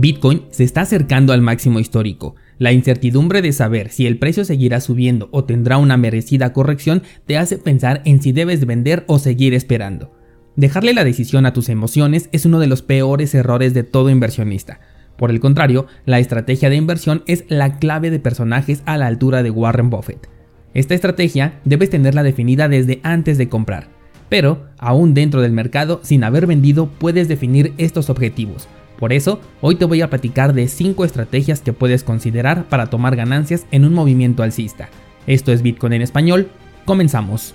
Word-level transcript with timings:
Bitcoin 0.00 0.42
se 0.50 0.64
está 0.64 0.80
acercando 0.82 1.32
al 1.32 1.42
máximo 1.42 1.78
histórico. 1.78 2.34
La 2.58 2.72
incertidumbre 2.72 3.42
de 3.42 3.52
saber 3.52 3.90
si 3.90 4.06
el 4.06 4.18
precio 4.18 4.44
seguirá 4.44 4.80
subiendo 4.80 5.28
o 5.30 5.44
tendrá 5.44 5.78
una 5.78 5.96
merecida 5.96 6.52
corrección 6.52 7.02
te 7.26 7.38
hace 7.38 7.58
pensar 7.58 8.02
en 8.04 8.20
si 8.20 8.32
debes 8.32 8.66
vender 8.66 9.04
o 9.06 9.18
seguir 9.18 9.54
esperando. 9.54 10.12
Dejarle 10.56 10.94
la 10.94 11.04
decisión 11.04 11.46
a 11.46 11.52
tus 11.52 11.68
emociones 11.68 12.28
es 12.32 12.46
uno 12.46 12.58
de 12.58 12.66
los 12.66 12.82
peores 12.82 13.34
errores 13.34 13.74
de 13.74 13.84
todo 13.84 14.10
inversionista. 14.10 14.80
Por 15.16 15.30
el 15.30 15.38
contrario, 15.38 15.86
la 16.04 16.18
estrategia 16.18 16.68
de 16.68 16.76
inversión 16.76 17.22
es 17.26 17.44
la 17.48 17.78
clave 17.78 18.10
de 18.10 18.18
personajes 18.18 18.82
a 18.86 18.96
la 18.96 19.06
altura 19.06 19.42
de 19.42 19.50
Warren 19.50 19.90
Buffett. 19.90 20.28
Esta 20.74 20.94
estrategia 20.94 21.60
debes 21.64 21.90
tenerla 21.90 22.22
definida 22.22 22.68
desde 22.68 23.00
antes 23.02 23.38
de 23.38 23.48
comprar, 23.48 23.88
pero 24.28 24.66
aún 24.78 25.14
dentro 25.14 25.42
del 25.42 25.52
mercado, 25.52 26.00
sin 26.02 26.24
haber 26.24 26.46
vendido, 26.46 26.88
puedes 26.88 27.28
definir 27.28 27.72
estos 27.78 28.10
objetivos 28.10 28.68
por 28.98 29.12
eso, 29.12 29.40
hoy 29.60 29.76
te 29.76 29.84
voy 29.84 30.00
a 30.00 30.10
platicar 30.10 30.54
de 30.54 30.68
5 30.68 31.04
estrategias 31.04 31.60
que 31.60 31.72
puedes 31.72 32.02
considerar 32.02 32.68
para 32.68 32.86
tomar 32.86 33.14
ganancias 33.14 33.66
en 33.70 33.84
un 33.84 33.92
movimiento 33.92 34.42
alcista. 34.42 34.88
Esto 35.26 35.52
es 35.52 35.62
Bitcoin 35.62 35.92
en 35.92 36.02
español, 36.02 36.48
comenzamos. 36.84 37.54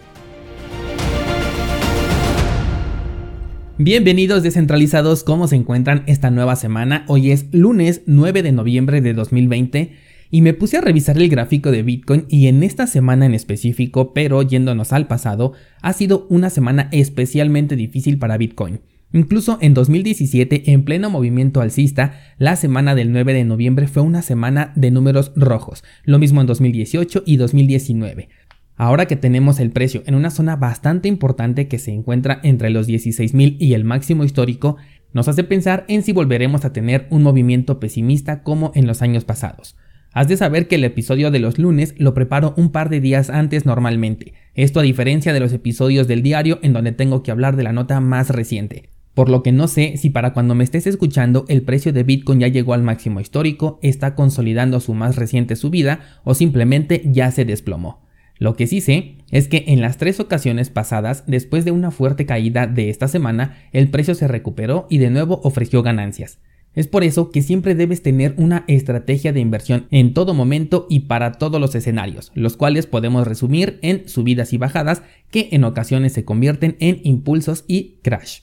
Bienvenidos 3.77 4.43
descentralizados, 4.43 5.23
¿cómo 5.23 5.47
se 5.47 5.55
encuentran 5.55 6.03
esta 6.05 6.29
nueva 6.29 6.55
semana? 6.55 7.03
Hoy 7.07 7.31
es 7.31 7.47
lunes 7.51 8.03
9 8.05 8.43
de 8.43 8.51
noviembre 8.51 9.01
de 9.01 9.13
2020 9.13 9.93
y 10.29 10.41
me 10.43 10.53
puse 10.53 10.77
a 10.77 10.81
revisar 10.81 11.17
el 11.17 11.29
gráfico 11.29 11.71
de 11.71 11.81
Bitcoin 11.81 12.25
y 12.29 12.47
en 12.47 12.61
esta 12.61 12.85
semana 12.85 13.25
en 13.25 13.33
específico, 13.33 14.13
pero 14.13 14.43
yéndonos 14.43 14.93
al 14.93 15.07
pasado, 15.07 15.53
ha 15.81 15.93
sido 15.93 16.27
una 16.29 16.51
semana 16.51 16.89
especialmente 16.91 17.75
difícil 17.75 18.19
para 18.19 18.37
Bitcoin. 18.37 18.81
Incluso 19.13 19.57
en 19.59 19.73
2017, 19.73 20.71
en 20.71 20.83
pleno 20.83 21.09
movimiento 21.09 21.59
alcista, 21.59 22.13
la 22.37 22.55
semana 22.55 22.95
del 22.95 23.11
9 23.11 23.33
de 23.33 23.43
noviembre 23.43 23.87
fue 23.87 24.03
una 24.03 24.21
semana 24.21 24.71
de 24.75 24.89
números 24.89 25.33
rojos, 25.35 25.83
lo 26.05 26.17
mismo 26.17 26.39
en 26.39 26.47
2018 26.47 27.23
y 27.25 27.35
2019. 27.35 28.29
Ahora 28.77 29.05
que 29.05 29.17
tenemos 29.17 29.59
el 29.59 29.71
precio 29.71 30.01
en 30.05 30.15
una 30.15 30.31
zona 30.31 30.55
bastante 30.55 31.09
importante 31.09 31.67
que 31.67 31.77
se 31.77 31.91
encuentra 31.91 32.39
entre 32.43 32.69
los 32.69 32.87
16.000 32.87 33.57
y 33.59 33.73
el 33.73 33.83
máximo 33.83 34.23
histórico, 34.23 34.77
nos 35.13 35.27
hace 35.27 35.43
pensar 35.43 35.83
en 35.89 36.03
si 36.03 36.13
volveremos 36.13 36.63
a 36.63 36.71
tener 36.71 37.07
un 37.09 37.21
movimiento 37.21 37.79
pesimista 37.81 38.43
como 38.43 38.71
en 38.75 38.87
los 38.87 39.01
años 39.01 39.25
pasados. 39.25 39.75
Has 40.13 40.29
de 40.29 40.37
saber 40.37 40.67
que 40.67 40.75
el 40.75 40.83
episodio 40.83 41.31
de 41.31 41.39
los 41.39 41.57
lunes 41.57 41.95
lo 41.97 42.13
preparo 42.13 42.53
un 42.57 42.71
par 42.71 42.89
de 42.89 43.01
días 43.01 43.29
antes 43.29 43.65
normalmente, 43.65 44.33
esto 44.55 44.79
a 44.79 44.83
diferencia 44.83 45.33
de 45.33 45.39
los 45.41 45.53
episodios 45.53 46.07
del 46.07 46.23
diario 46.23 46.59
en 46.63 46.73
donde 46.73 46.91
tengo 46.93 47.23
que 47.23 47.31
hablar 47.31 47.57
de 47.57 47.63
la 47.63 47.73
nota 47.73 47.99
más 47.99 48.29
reciente. 48.29 48.89
Por 49.13 49.29
lo 49.29 49.43
que 49.43 49.51
no 49.51 49.67
sé 49.67 49.97
si 49.97 50.09
para 50.09 50.33
cuando 50.33 50.55
me 50.55 50.63
estés 50.63 50.87
escuchando 50.87 51.45
el 51.49 51.63
precio 51.63 51.91
de 51.91 52.03
Bitcoin 52.03 52.39
ya 52.39 52.47
llegó 52.47 52.73
al 52.73 52.83
máximo 52.83 53.19
histórico, 53.19 53.77
está 53.81 54.15
consolidando 54.15 54.79
su 54.79 54.93
más 54.93 55.17
reciente 55.17 55.55
subida 55.55 55.99
o 56.23 56.33
simplemente 56.33 57.01
ya 57.05 57.29
se 57.31 57.43
desplomó. 57.43 58.01
Lo 58.37 58.55
que 58.55 58.67
sí 58.67 58.81
sé 58.81 59.17
es 59.29 59.47
que 59.47 59.65
en 59.67 59.81
las 59.81 59.97
tres 59.97 60.19
ocasiones 60.19 60.69
pasadas, 60.69 61.25
después 61.27 61.65
de 61.65 61.71
una 61.71 61.91
fuerte 61.91 62.25
caída 62.25 62.67
de 62.67 62.89
esta 62.89 63.07
semana, 63.07 63.57
el 63.71 63.89
precio 63.89 64.15
se 64.15 64.27
recuperó 64.27 64.87
y 64.89 64.97
de 64.97 65.11
nuevo 65.11 65.41
ofreció 65.43 65.83
ganancias. 65.83 66.39
Es 66.73 66.87
por 66.87 67.03
eso 67.03 67.31
que 67.31 67.41
siempre 67.41 67.75
debes 67.75 68.01
tener 68.01 68.33
una 68.37 68.63
estrategia 68.67 69.33
de 69.33 69.41
inversión 69.41 69.87
en 69.91 70.13
todo 70.13 70.33
momento 70.33 70.87
y 70.89 71.01
para 71.01 71.33
todos 71.33 71.59
los 71.59 71.75
escenarios, 71.75 72.31
los 72.33 72.55
cuales 72.55 72.87
podemos 72.87 73.27
resumir 73.27 73.77
en 73.81 74.07
subidas 74.07 74.53
y 74.53 74.57
bajadas 74.57 75.03
que 75.29 75.49
en 75.51 75.65
ocasiones 75.65 76.13
se 76.13 76.23
convierten 76.23 76.77
en 76.79 77.01
impulsos 77.03 77.65
y 77.67 77.99
crash. 78.01 78.39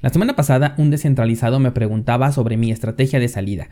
La 0.00 0.10
semana 0.10 0.34
pasada 0.34 0.74
un 0.78 0.90
descentralizado 0.90 1.58
me 1.60 1.72
preguntaba 1.72 2.32
sobre 2.32 2.56
mi 2.56 2.70
estrategia 2.70 3.20
de 3.20 3.28
salida. 3.28 3.68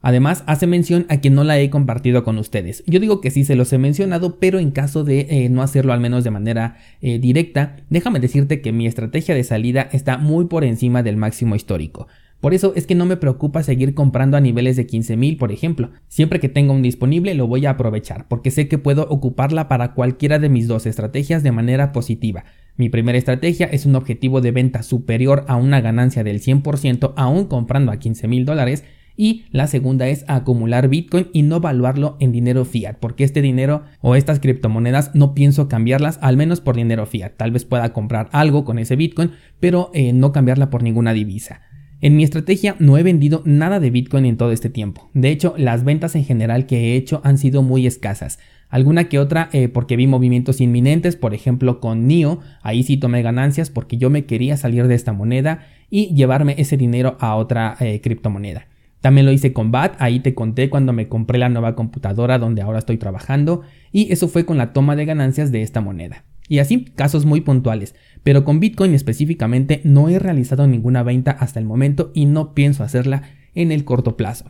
Además, 0.00 0.44
hace 0.46 0.66
mención 0.66 1.06
a 1.08 1.20
que 1.20 1.30
no 1.30 1.42
la 1.42 1.58
he 1.58 1.70
compartido 1.70 2.22
con 2.22 2.38
ustedes. 2.38 2.84
Yo 2.86 3.00
digo 3.00 3.20
que 3.20 3.30
sí 3.30 3.44
se 3.44 3.56
los 3.56 3.72
he 3.72 3.78
mencionado, 3.78 4.38
pero 4.38 4.60
en 4.60 4.70
caso 4.70 5.02
de 5.02 5.26
eh, 5.28 5.48
no 5.48 5.62
hacerlo 5.62 5.92
al 5.92 6.00
menos 6.00 6.22
de 6.22 6.30
manera 6.30 6.76
eh, 7.00 7.18
directa, 7.18 7.76
déjame 7.90 8.20
decirte 8.20 8.60
que 8.60 8.72
mi 8.72 8.86
estrategia 8.86 9.34
de 9.34 9.42
salida 9.42 9.88
está 9.92 10.16
muy 10.18 10.46
por 10.46 10.62
encima 10.62 11.02
del 11.02 11.16
máximo 11.16 11.56
histórico. 11.56 12.06
Por 12.40 12.54
eso 12.54 12.72
es 12.76 12.86
que 12.86 12.94
no 12.94 13.04
me 13.04 13.16
preocupa 13.16 13.64
seguir 13.64 13.94
comprando 13.94 14.36
a 14.36 14.40
niveles 14.40 14.76
de 14.76 14.86
15.000, 14.86 15.38
por 15.38 15.50
ejemplo. 15.50 15.90
Siempre 16.06 16.38
que 16.38 16.48
tenga 16.48 16.72
un 16.72 16.82
disponible 16.82 17.34
lo 17.34 17.48
voy 17.48 17.66
a 17.66 17.70
aprovechar, 17.70 18.28
porque 18.28 18.52
sé 18.52 18.68
que 18.68 18.78
puedo 18.78 19.08
ocuparla 19.08 19.66
para 19.66 19.94
cualquiera 19.94 20.38
de 20.38 20.48
mis 20.48 20.68
dos 20.68 20.86
estrategias 20.86 21.42
de 21.42 21.50
manera 21.50 21.90
positiva. 21.90 22.44
Mi 22.76 22.88
primera 22.88 23.18
estrategia 23.18 23.66
es 23.66 23.86
un 23.86 23.96
objetivo 23.96 24.40
de 24.40 24.52
venta 24.52 24.84
superior 24.84 25.44
a 25.48 25.56
una 25.56 25.80
ganancia 25.80 26.22
del 26.22 26.40
100% 26.40 27.12
aún 27.16 27.46
comprando 27.46 27.90
a 27.90 27.98
15 27.98 28.28
mil 28.28 28.44
dólares 28.44 28.84
y 29.16 29.46
la 29.50 29.66
segunda 29.66 30.06
es 30.06 30.24
acumular 30.28 30.86
Bitcoin 30.88 31.26
y 31.32 31.42
no 31.42 31.58
valuarlo 31.58 32.16
en 32.20 32.30
dinero 32.30 32.64
fiat, 32.64 32.98
porque 33.00 33.24
este 33.24 33.42
dinero 33.42 33.82
o 34.00 34.14
estas 34.14 34.38
criptomonedas 34.38 35.12
no 35.16 35.34
pienso 35.34 35.68
cambiarlas 35.68 36.20
al 36.22 36.36
menos 36.36 36.60
por 36.60 36.76
dinero 36.76 37.04
fiat. 37.04 37.32
Tal 37.36 37.50
vez 37.50 37.64
pueda 37.64 37.92
comprar 37.92 38.28
algo 38.30 38.64
con 38.64 38.78
ese 38.78 38.94
Bitcoin, 38.94 39.32
pero 39.58 39.90
eh, 39.92 40.12
no 40.12 40.30
cambiarla 40.30 40.70
por 40.70 40.84
ninguna 40.84 41.12
divisa. 41.14 41.62
En 42.00 42.14
mi 42.14 42.22
estrategia 42.22 42.76
no 42.78 42.96
he 42.96 43.02
vendido 43.02 43.42
nada 43.44 43.80
de 43.80 43.90
Bitcoin 43.90 44.24
en 44.24 44.36
todo 44.36 44.52
este 44.52 44.70
tiempo. 44.70 45.10
De 45.14 45.30
hecho, 45.30 45.54
las 45.56 45.82
ventas 45.82 46.14
en 46.14 46.24
general 46.24 46.66
que 46.66 46.78
he 46.78 46.96
hecho 46.96 47.20
han 47.24 47.38
sido 47.38 47.62
muy 47.62 47.88
escasas. 47.88 48.38
Alguna 48.68 49.08
que 49.08 49.18
otra 49.18 49.48
eh, 49.52 49.66
porque 49.66 49.96
vi 49.96 50.06
movimientos 50.06 50.60
inminentes, 50.60 51.16
por 51.16 51.34
ejemplo 51.34 51.80
con 51.80 52.06
NIO, 52.06 52.38
ahí 52.62 52.84
sí 52.84 52.98
tomé 52.98 53.22
ganancias 53.22 53.70
porque 53.70 53.96
yo 53.96 54.10
me 54.10 54.26
quería 54.26 54.56
salir 54.56 54.86
de 54.86 54.94
esta 54.94 55.12
moneda 55.12 55.66
y 55.90 56.14
llevarme 56.14 56.54
ese 56.58 56.76
dinero 56.76 57.16
a 57.18 57.34
otra 57.34 57.76
eh, 57.80 58.00
criptomoneda. 58.00 58.68
También 59.00 59.26
lo 59.26 59.32
hice 59.32 59.52
con 59.52 59.72
BAT, 59.72 59.96
ahí 59.98 60.20
te 60.20 60.34
conté 60.34 60.70
cuando 60.70 60.92
me 60.92 61.08
compré 61.08 61.38
la 61.38 61.48
nueva 61.48 61.74
computadora 61.74 62.38
donde 62.38 62.62
ahora 62.62 62.78
estoy 62.78 62.98
trabajando 62.98 63.62
y 63.90 64.12
eso 64.12 64.28
fue 64.28 64.44
con 64.44 64.56
la 64.56 64.72
toma 64.72 64.94
de 64.94 65.04
ganancias 65.04 65.50
de 65.50 65.62
esta 65.62 65.80
moneda. 65.80 66.24
Y 66.48 66.60
así, 66.60 66.86
casos 66.96 67.26
muy 67.26 67.42
puntuales, 67.42 67.94
pero 68.22 68.44
con 68.44 68.58
Bitcoin 68.58 68.94
específicamente 68.94 69.80
no 69.84 70.08
he 70.08 70.18
realizado 70.18 70.66
ninguna 70.66 71.02
venta 71.02 71.30
hasta 71.30 71.60
el 71.60 71.66
momento 71.66 72.10
y 72.14 72.24
no 72.24 72.54
pienso 72.54 72.82
hacerla 72.82 73.22
en 73.54 73.70
el 73.70 73.84
corto 73.84 74.16
plazo. 74.16 74.46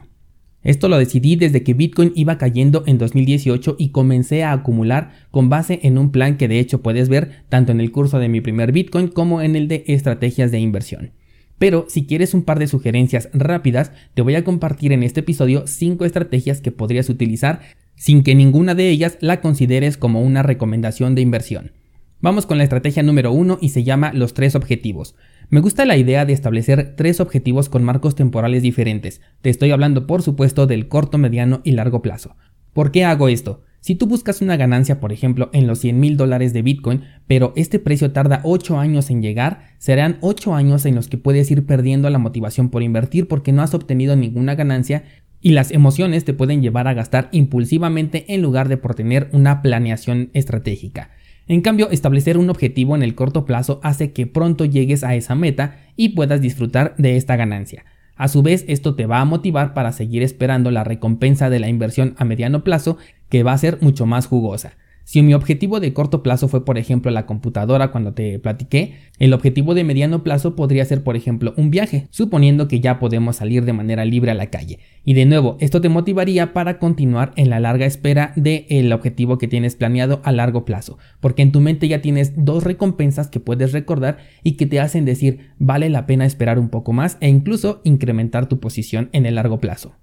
Esto 0.63 0.89
lo 0.89 0.99
decidí 0.99 1.37
desde 1.37 1.63
que 1.63 1.75
Bitcoin 1.75 2.13
iba 2.15 2.37
cayendo 2.37 2.83
en 2.87 2.99
2018 2.99 3.77
y 3.79 3.91
comencé 3.91 4.43
a 4.43 4.53
acumular 4.53 5.13
con 5.31 5.49
base 5.49 5.81
en 5.83 5.99
un 5.99 6.11
plan 6.11 6.37
que 6.37 6.49
de 6.49 6.59
hecho 6.59 6.83
puedes 6.83 7.09
ver 7.09 7.45
tanto 7.49 7.73
en 7.73 7.81
el 7.81 7.93
curso 7.93 8.19
de 8.19 8.29
mi 8.29 8.41
primer 8.41 8.73
Bitcoin 8.73 9.09
como 9.09 9.41
en 9.41 9.55
el 9.55 9.69
de 9.69 9.85
estrategias 9.87 10.51
de 10.51 10.59
inversión. 10.59 11.13
Pero 11.59 11.87
si 11.89 12.07
quieres 12.07 12.35
un 12.35 12.43
par 12.43 12.59
de 12.59 12.69
sugerencias 12.69 13.31
rápidas, 13.33 13.93
te 14.15 14.23
voy 14.23 14.35
a 14.35 14.45
compartir 14.45 14.93
en 14.93 15.03
este 15.03 15.21
episodio 15.21 15.67
5 15.67 16.05
estrategias 16.05 16.61
que 16.61 16.73
podrías 16.73 17.09
utilizar 17.09 17.61
sin 17.95 18.23
que 18.23 18.35
ninguna 18.35 18.75
de 18.75 18.91
ellas 18.91 19.19
la 19.21 19.41
consideres 19.41 19.97
como 19.97 20.23
una 20.23 20.43
recomendación 20.43 21.15
de 21.15 21.23
inversión. 21.23 21.73
Vamos 22.21 22.47
con 22.47 22.59
la 22.59 22.65
estrategia 22.65 23.05
número 23.05 23.31
1 23.31 23.59
y 23.61 23.69
se 23.69 23.85
llama 23.85 24.13
los 24.13 24.35
tres 24.35 24.57
objetivos. 24.57 25.15
Me 25.51 25.61
gusta 25.61 25.85
la 25.85 25.97
idea 25.97 26.25
de 26.25 26.33
establecer 26.33 26.97
tres 26.97 27.21
objetivos 27.21 27.69
con 27.69 27.85
marcos 27.85 28.17
temporales 28.17 28.61
diferentes. 28.61 29.21
Te 29.41 29.51
estoy 29.51 29.71
hablando 29.71 30.09
por 30.09 30.23
supuesto 30.23 30.67
del 30.67 30.89
corto, 30.89 31.17
mediano 31.17 31.61
y 31.63 31.73
largo 31.73 32.03
plazo. 32.03 32.35
¿Por 32.73 32.91
qué 32.91 33.05
hago 33.05 33.29
esto? 33.29 33.63
Si 33.79 33.95
tú 33.95 34.09
buscas 34.09 34.43
una 34.43 34.57
ganancia, 34.57 34.99
por 34.99 35.13
ejemplo, 35.13 35.49
en 35.53 35.69
los 35.69 35.79
100 35.79 36.01
mil 36.01 36.17
dólares 36.17 36.53
de 36.53 36.63
Bitcoin, 36.63 37.05
pero 37.29 37.53
este 37.55 37.79
precio 37.79 38.11
tarda 38.11 38.41
8 38.43 38.81
años 38.81 39.11
en 39.11 39.23
llegar, 39.23 39.69
serán 39.79 40.19
8 40.21 40.57
años 40.57 40.87
en 40.87 40.97
los 40.97 41.07
que 41.07 41.19
puedes 41.19 41.49
ir 41.53 41.67
perdiendo 41.67 42.11
la 42.11 42.19
motivación 42.19 42.69
por 42.69 42.83
invertir 42.83 43.29
porque 43.29 43.53
no 43.53 43.63
has 43.63 43.75
obtenido 43.75 44.17
ninguna 44.17 44.57
ganancia 44.57 45.05
y 45.41 45.53
las 45.53 45.71
emociones 45.71 46.25
te 46.25 46.35
pueden 46.35 46.63
llevar 46.63 46.89
a 46.89 46.95
gastar 46.95 47.29
impulsivamente 47.31 48.35
en 48.35 48.43
lugar 48.43 48.69
de 48.69 48.77
por 48.77 48.97
tener 48.97 49.29
una 49.33 49.63
planeación 49.63 50.31
estratégica. 50.33 51.11
En 51.49 51.63
cambio, 51.63 51.91
establecer 51.91 52.37
un 52.37 52.51
objetivo 52.51 52.95
en 52.95 53.03
el 53.03 53.15
corto 53.15 53.47
plazo 53.47 53.81
hace 53.83 54.13
que 54.13 54.27
pronto 54.27 54.67
llegues 54.67 55.03
a 55.03 55.15
esa 55.15 55.35
meta 55.35 55.81
y 55.97 56.11
puedas 56.11 56.43
disfrutar 56.43 56.95
de 56.99 57.17
esta 57.17 57.37
ganancia. 57.37 57.87
A 58.17 58.29
su 58.29 58.43
vez, 58.43 58.67
esto 58.69 58.95
te 58.95 59.07
va 59.07 59.21
a 59.21 59.25
motivar 59.25 59.73
para 59.73 59.93
seguir 59.93 60.23
esperando 60.23 60.71
la 60.71 60.85
recompensa 60.85 61.49
de 61.49 61.59
la 61.59 61.69
inversión 61.69 62.15
a 62.19 62.25
mediano 62.27 62.65
plazo 62.65 62.99
que 63.31 63.45
va 63.45 63.53
a 63.53 63.59
ser 63.59 63.79
mucho 63.81 64.05
más 64.05 64.27
jugosa. 64.27 64.77
Si 65.09 65.23
mi 65.23 65.33
objetivo 65.33 65.81
de 65.81 65.95
corto 65.95 66.23
plazo 66.23 66.49
fue 66.49 66.67
por 66.67 66.77
ejemplo 66.77 67.11
la 67.11 67.25
computadora 67.25 67.91
cuando 67.91 68.13
te 68.13 68.39
platiqué, 68.39 68.97
el 69.19 69.33
objetivo 69.33 69.73
de 69.73 69.83
mediano 69.83 70.23
plazo 70.23 70.55
podría 70.55 70.85
ser 70.85 71.03
por 71.03 71.17
ejemplo 71.17 71.55
un 71.57 71.71
viaje, 71.71 72.09
suponiendo 72.11 72.69
que 72.69 72.81
ya 72.81 72.99
podemos 72.99 73.37
salir 73.37 73.65
de 73.65 73.73
manera 73.73 74.05
libre 74.05 74.33
a 74.33 74.35
la 74.35 74.51
calle. 74.51 74.81
Y 75.07 75.15
de 75.15 75.25
nuevo, 75.25 75.57
esto 75.61 75.81
te 75.81 75.89
motivaría 75.89 76.53
para 76.53 76.79
continuar 76.79 77.33
en 77.37 77.49
la 77.49 77.59
larga 77.59 77.87
espera 77.87 78.35
del 78.37 78.93
objetivo 78.93 79.39
que 79.39 79.49
tienes 79.49 79.77
planeado 79.77 80.21
a 80.25 80.33
largo 80.33 80.67
plazo, 80.67 80.99
porque 81.21 81.41
en 81.41 81.53
tu 81.53 81.61
mente 81.61 81.89
ya 81.89 82.03
tienes 82.03 82.35
dos 82.37 82.65
recompensas 82.65 83.29
que 83.29 83.41
puedes 83.41 83.73
recordar 83.73 84.19
y 84.43 84.59
que 84.59 84.67
te 84.67 84.79
hacen 84.79 85.07
decir 85.07 85.53
vale 85.59 85.89
la 85.89 86.05
pena 86.05 86.27
esperar 86.27 86.59
un 86.59 86.69
poco 86.69 86.93
más 86.93 87.17
e 87.23 87.31
incluso 87.31 87.81
incrementar 87.83 88.47
tu 88.47 88.61
posición 88.61 89.09
en 89.13 89.25
el 89.25 89.37
largo 89.37 89.59
plazo. 89.59 89.95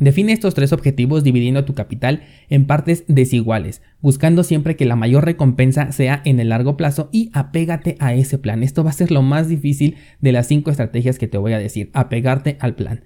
Define 0.00 0.32
estos 0.32 0.54
tres 0.54 0.72
objetivos 0.72 1.22
dividiendo 1.22 1.64
tu 1.64 1.74
capital 1.74 2.22
en 2.48 2.66
partes 2.66 3.04
desiguales, 3.08 3.82
buscando 4.00 4.42
siempre 4.42 4.74
que 4.74 4.86
la 4.86 4.96
mayor 4.96 5.24
recompensa 5.24 5.92
sea 5.92 6.22
en 6.24 6.40
el 6.40 6.48
largo 6.48 6.76
plazo 6.76 7.08
y 7.12 7.30
apégate 7.34 7.96
a 8.00 8.14
ese 8.14 8.38
plan. 8.38 8.62
Esto 8.62 8.84
va 8.84 8.90
a 8.90 8.94
ser 8.94 9.10
lo 9.10 9.22
más 9.22 9.48
difícil 9.48 9.96
de 10.20 10.32
las 10.32 10.48
cinco 10.48 10.70
estrategias 10.70 11.18
que 11.18 11.28
te 11.28 11.38
voy 11.38 11.52
a 11.52 11.58
decir, 11.58 11.90
apegarte 11.92 12.56
al 12.60 12.74
plan. 12.74 13.04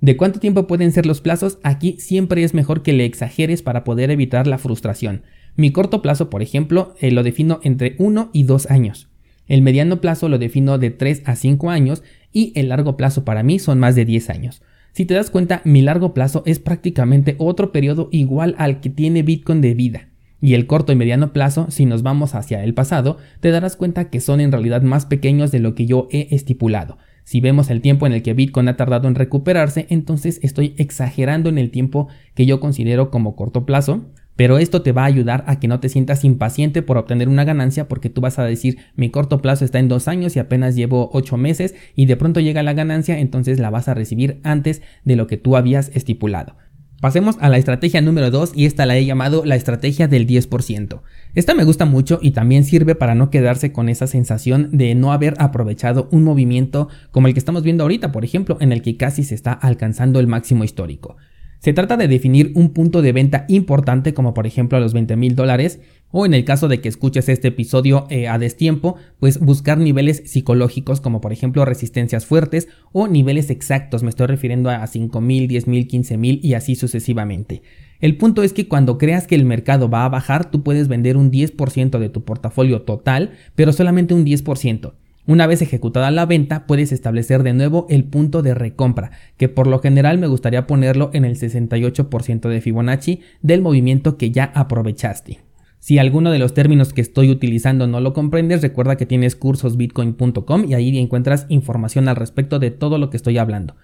¿De 0.00 0.16
cuánto 0.16 0.40
tiempo 0.40 0.66
pueden 0.66 0.92
ser 0.92 1.06
los 1.06 1.20
plazos? 1.20 1.58
Aquí 1.62 1.96
siempre 1.98 2.42
es 2.44 2.52
mejor 2.52 2.82
que 2.82 2.92
le 2.92 3.06
exageres 3.06 3.62
para 3.62 3.84
poder 3.84 4.10
evitar 4.10 4.46
la 4.46 4.58
frustración. 4.58 5.22
Mi 5.56 5.70
corto 5.70 6.02
plazo, 6.02 6.30
por 6.30 6.42
ejemplo, 6.42 6.94
eh, 7.00 7.10
lo 7.10 7.22
defino 7.22 7.60
entre 7.62 7.94
1 7.98 8.30
y 8.32 8.42
2 8.42 8.70
años. 8.70 9.08
El 9.46 9.62
mediano 9.62 10.00
plazo 10.00 10.28
lo 10.28 10.38
defino 10.38 10.78
de 10.78 10.90
3 10.90 11.22
a 11.26 11.36
5 11.36 11.70
años 11.70 12.02
y 12.32 12.52
el 12.56 12.68
largo 12.68 12.96
plazo 12.96 13.24
para 13.24 13.42
mí 13.42 13.58
son 13.58 13.78
más 13.78 13.94
de 13.94 14.04
10 14.04 14.30
años. 14.30 14.62
Si 14.94 15.06
te 15.06 15.14
das 15.14 15.28
cuenta, 15.28 15.60
mi 15.64 15.82
largo 15.82 16.14
plazo 16.14 16.44
es 16.46 16.60
prácticamente 16.60 17.34
otro 17.38 17.72
periodo 17.72 18.08
igual 18.12 18.54
al 18.58 18.78
que 18.78 18.90
tiene 18.90 19.24
Bitcoin 19.24 19.60
de 19.60 19.74
vida. 19.74 20.08
Y 20.40 20.54
el 20.54 20.68
corto 20.68 20.92
y 20.92 20.94
mediano 20.94 21.32
plazo, 21.32 21.66
si 21.68 21.84
nos 21.84 22.04
vamos 22.04 22.36
hacia 22.36 22.62
el 22.62 22.74
pasado, 22.74 23.18
te 23.40 23.50
darás 23.50 23.74
cuenta 23.74 24.08
que 24.08 24.20
son 24.20 24.40
en 24.40 24.52
realidad 24.52 24.82
más 24.82 25.04
pequeños 25.04 25.50
de 25.50 25.58
lo 25.58 25.74
que 25.74 25.86
yo 25.86 26.06
he 26.12 26.32
estipulado. 26.32 26.96
Si 27.24 27.40
vemos 27.40 27.70
el 27.70 27.80
tiempo 27.80 28.06
en 28.06 28.12
el 28.12 28.22
que 28.22 28.34
Bitcoin 28.34 28.68
ha 28.68 28.76
tardado 28.76 29.08
en 29.08 29.16
recuperarse, 29.16 29.88
entonces 29.90 30.38
estoy 30.44 30.76
exagerando 30.78 31.48
en 31.48 31.58
el 31.58 31.72
tiempo 31.72 32.06
que 32.36 32.46
yo 32.46 32.60
considero 32.60 33.10
como 33.10 33.34
corto 33.34 33.66
plazo, 33.66 34.12
pero 34.36 34.58
esto 34.58 34.82
te 34.82 34.92
va 34.92 35.02
a 35.02 35.06
ayudar 35.06 35.44
a 35.46 35.60
que 35.60 35.68
no 35.68 35.80
te 35.80 35.88
sientas 35.88 36.24
impaciente 36.24 36.82
por 36.82 36.96
obtener 36.96 37.28
una 37.28 37.44
ganancia 37.44 37.88
porque 37.88 38.10
tú 38.10 38.20
vas 38.20 38.38
a 38.38 38.44
decir 38.44 38.78
mi 38.96 39.10
corto 39.10 39.40
plazo 39.40 39.64
está 39.64 39.78
en 39.78 39.88
dos 39.88 40.08
años 40.08 40.36
y 40.36 40.38
apenas 40.38 40.74
llevo 40.74 41.10
ocho 41.12 41.36
meses 41.36 41.74
y 41.94 42.06
de 42.06 42.16
pronto 42.16 42.40
llega 42.40 42.62
la 42.62 42.74
ganancia 42.74 43.18
entonces 43.18 43.58
la 43.58 43.70
vas 43.70 43.88
a 43.88 43.94
recibir 43.94 44.40
antes 44.42 44.82
de 45.04 45.16
lo 45.16 45.26
que 45.26 45.36
tú 45.36 45.56
habías 45.56 45.90
estipulado. 45.94 46.56
Pasemos 47.04 47.36
a 47.40 47.50
la 47.50 47.58
estrategia 47.58 48.00
número 48.00 48.30
2 48.30 48.52
y 48.54 48.64
esta 48.64 48.86
la 48.86 48.96
he 48.96 49.04
llamado 49.04 49.44
la 49.44 49.56
estrategia 49.56 50.08
del 50.08 50.26
10%. 50.26 51.02
Esta 51.34 51.54
me 51.54 51.64
gusta 51.64 51.84
mucho 51.84 52.18
y 52.22 52.30
también 52.30 52.64
sirve 52.64 52.94
para 52.94 53.14
no 53.14 53.28
quedarse 53.28 53.72
con 53.72 53.90
esa 53.90 54.06
sensación 54.06 54.70
de 54.72 54.94
no 54.94 55.12
haber 55.12 55.34
aprovechado 55.36 56.08
un 56.12 56.24
movimiento 56.24 56.88
como 57.10 57.26
el 57.26 57.34
que 57.34 57.40
estamos 57.40 57.62
viendo 57.62 57.84
ahorita, 57.84 58.10
por 58.10 58.24
ejemplo, 58.24 58.56
en 58.60 58.72
el 58.72 58.80
que 58.80 58.96
casi 58.96 59.22
se 59.22 59.34
está 59.34 59.52
alcanzando 59.52 60.18
el 60.18 60.28
máximo 60.28 60.64
histórico. 60.64 61.18
Se 61.64 61.72
trata 61.72 61.96
de 61.96 62.08
definir 62.08 62.52
un 62.56 62.74
punto 62.74 63.00
de 63.00 63.12
venta 63.12 63.46
importante 63.48 64.12
como 64.12 64.34
por 64.34 64.46
ejemplo 64.46 64.78
los 64.80 64.92
20 64.92 65.16
mil 65.16 65.34
dólares 65.34 65.80
o 66.10 66.26
en 66.26 66.34
el 66.34 66.44
caso 66.44 66.68
de 66.68 66.82
que 66.82 66.90
escuches 66.90 67.30
este 67.30 67.48
episodio 67.48 68.06
eh, 68.10 68.28
a 68.28 68.36
destiempo, 68.38 68.96
pues 69.18 69.40
buscar 69.40 69.78
niveles 69.78 70.24
psicológicos 70.26 71.00
como 71.00 71.22
por 71.22 71.32
ejemplo 71.32 71.64
resistencias 71.64 72.26
fuertes 72.26 72.68
o 72.92 73.08
niveles 73.08 73.48
exactos, 73.48 74.02
me 74.02 74.10
estoy 74.10 74.26
refiriendo 74.26 74.68
a 74.68 74.86
5 74.86 75.22
mil, 75.22 75.48
10 75.48 75.66
mil, 75.66 75.88
15 75.88 76.18
mil 76.18 76.38
y 76.42 76.52
así 76.52 76.74
sucesivamente. 76.74 77.62
El 77.98 78.18
punto 78.18 78.42
es 78.42 78.52
que 78.52 78.68
cuando 78.68 78.98
creas 78.98 79.26
que 79.26 79.34
el 79.34 79.46
mercado 79.46 79.88
va 79.88 80.04
a 80.04 80.10
bajar, 80.10 80.50
tú 80.50 80.62
puedes 80.62 80.88
vender 80.88 81.16
un 81.16 81.32
10% 81.32 81.98
de 81.98 82.10
tu 82.10 82.24
portafolio 82.26 82.82
total, 82.82 83.30
pero 83.54 83.72
solamente 83.72 84.12
un 84.12 84.26
10%. 84.26 84.92
Una 85.26 85.46
vez 85.46 85.62
ejecutada 85.62 86.10
la 86.10 86.26
venta, 86.26 86.66
puedes 86.66 86.92
establecer 86.92 87.42
de 87.42 87.54
nuevo 87.54 87.86
el 87.88 88.04
punto 88.04 88.42
de 88.42 88.52
recompra, 88.52 89.10
que 89.38 89.48
por 89.48 89.66
lo 89.66 89.78
general 89.78 90.18
me 90.18 90.26
gustaría 90.26 90.66
ponerlo 90.66 91.10
en 91.14 91.24
el 91.24 91.36
68% 91.36 92.48
de 92.48 92.60
Fibonacci 92.60 93.20
del 93.40 93.62
movimiento 93.62 94.18
que 94.18 94.30
ya 94.30 94.44
aprovechaste. 94.54 95.40
Si 95.78 95.98
alguno 95.98 96.30
de 96.30 96.38
los 96.38 96.52
términos 96.52 96.92
que 96.92 97.00
estoy 97.00 97.30
utilizando 97.30 97.86
no 97.86 98.00
lo 98.00 98.12
comprendes, 98.12 98.60
recuerda 98.62 98.96
que 98.96 99.06
tienes 99.06 99.34
cursosbitcoin.com 99.36 100.64
y 100.66 100.74
ahí 100.74 100.98
encuentras 100.98 101.46
información 101.48 102.08
al 102.08 102.16
respecto 102.16 102.58
de 102.58 102.70
todo 102.70 102.98
lo 102.98 103.08
que 103.08 103.16
estoy 103.16 103.38
hablando. 103.38 103.76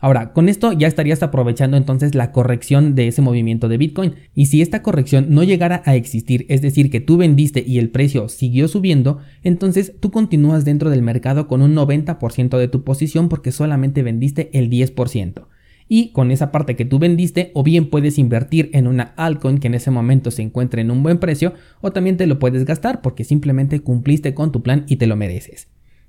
Ahora, 0.00 0.32
con 0.32 0.48
esto 0.48 0.72
ya 0.72 0.86
estarías 0.86 1.24
aprovechando 1.24 1.76
entonces 1.76 2.14
la 2.14 2.30
corrección 2.30 2.94
de 2.94 3.08
ese 3.08 3.20
movimiento 3.20 3.68
de 3.68 3.78
Bitcoin. 3.78 4.14
Y 4.32 4.46
si 4.46 4.62
esta 4.62 4.80
corrección 4.80 5.26
no 5.30 5.42
llegara 5.42 5.82
a 5.86 5.96
existir, 5.96 6.46
es 6.48 6.62
decir, 6.62 6.88
que 6.90 7.00
tú 7.00 7.16
vendiste 7.16 7.64
y 7.66 7.78
el 7.78 7.90
precio 7.90 8.28
siguió 8.28 8.68
subiendo, 8.68 9.18
entonces 9.42 9.94
tú 9.98 10.12
continúas 10.12 10.64
dentro 10.64 10.90
del 10.90 11.02
mercado 11.02 11.48
con 11.48 11.62
un 11.62 11.74
90% 11.74 12.58
de 12.58 12.68
tu 12.68 12.84
posición 12.84 13.28
porque 13.28 13.50
solamente 13.50 14.04
vendiste 14.04 14.50
el 14.56 14.70
10%. 14.70 15.48
Y 15.88 16.12
con 16.12 16.30
esa 16.30 16.52
parte 16.52 16.76
que 16.76 16.84
tú 16.84 16.98
vendiste, 16.98 17.50
o 17.54 17.64
bien 17.64 17.88
puedes 17.88 18.18
invertir 18.18 18.70
en 18.74 18.86
una 18.86 19.14
altcoin 19.16 19.58
que 19.58 19.66
en 19.68 19.74
ese 19.74 19.90
momento 19.90 20.30
se 20.30 20.42
encuentre 20.42 20.82
en 20.82 20.90
un 20.90 21.02
buen 21.02 21.18
precio, 21.18 21.54
o 21.80 21.90
también 21.90 22.16
te 22.16 22.26
lo 22.26 22.38
puedes 22.38 22.66
gastar 22.66 23.00
porque 23.00 23.24
simplemente 23.24 23.80
cumpliste 23.80 24.34
con 24.34 24.52
tu 24.52 24.62
plan 24.62 24.84
y 24.86 24.96
te 24.96 25.06
lo 25.06 25.16
mereces. 25.16 25.68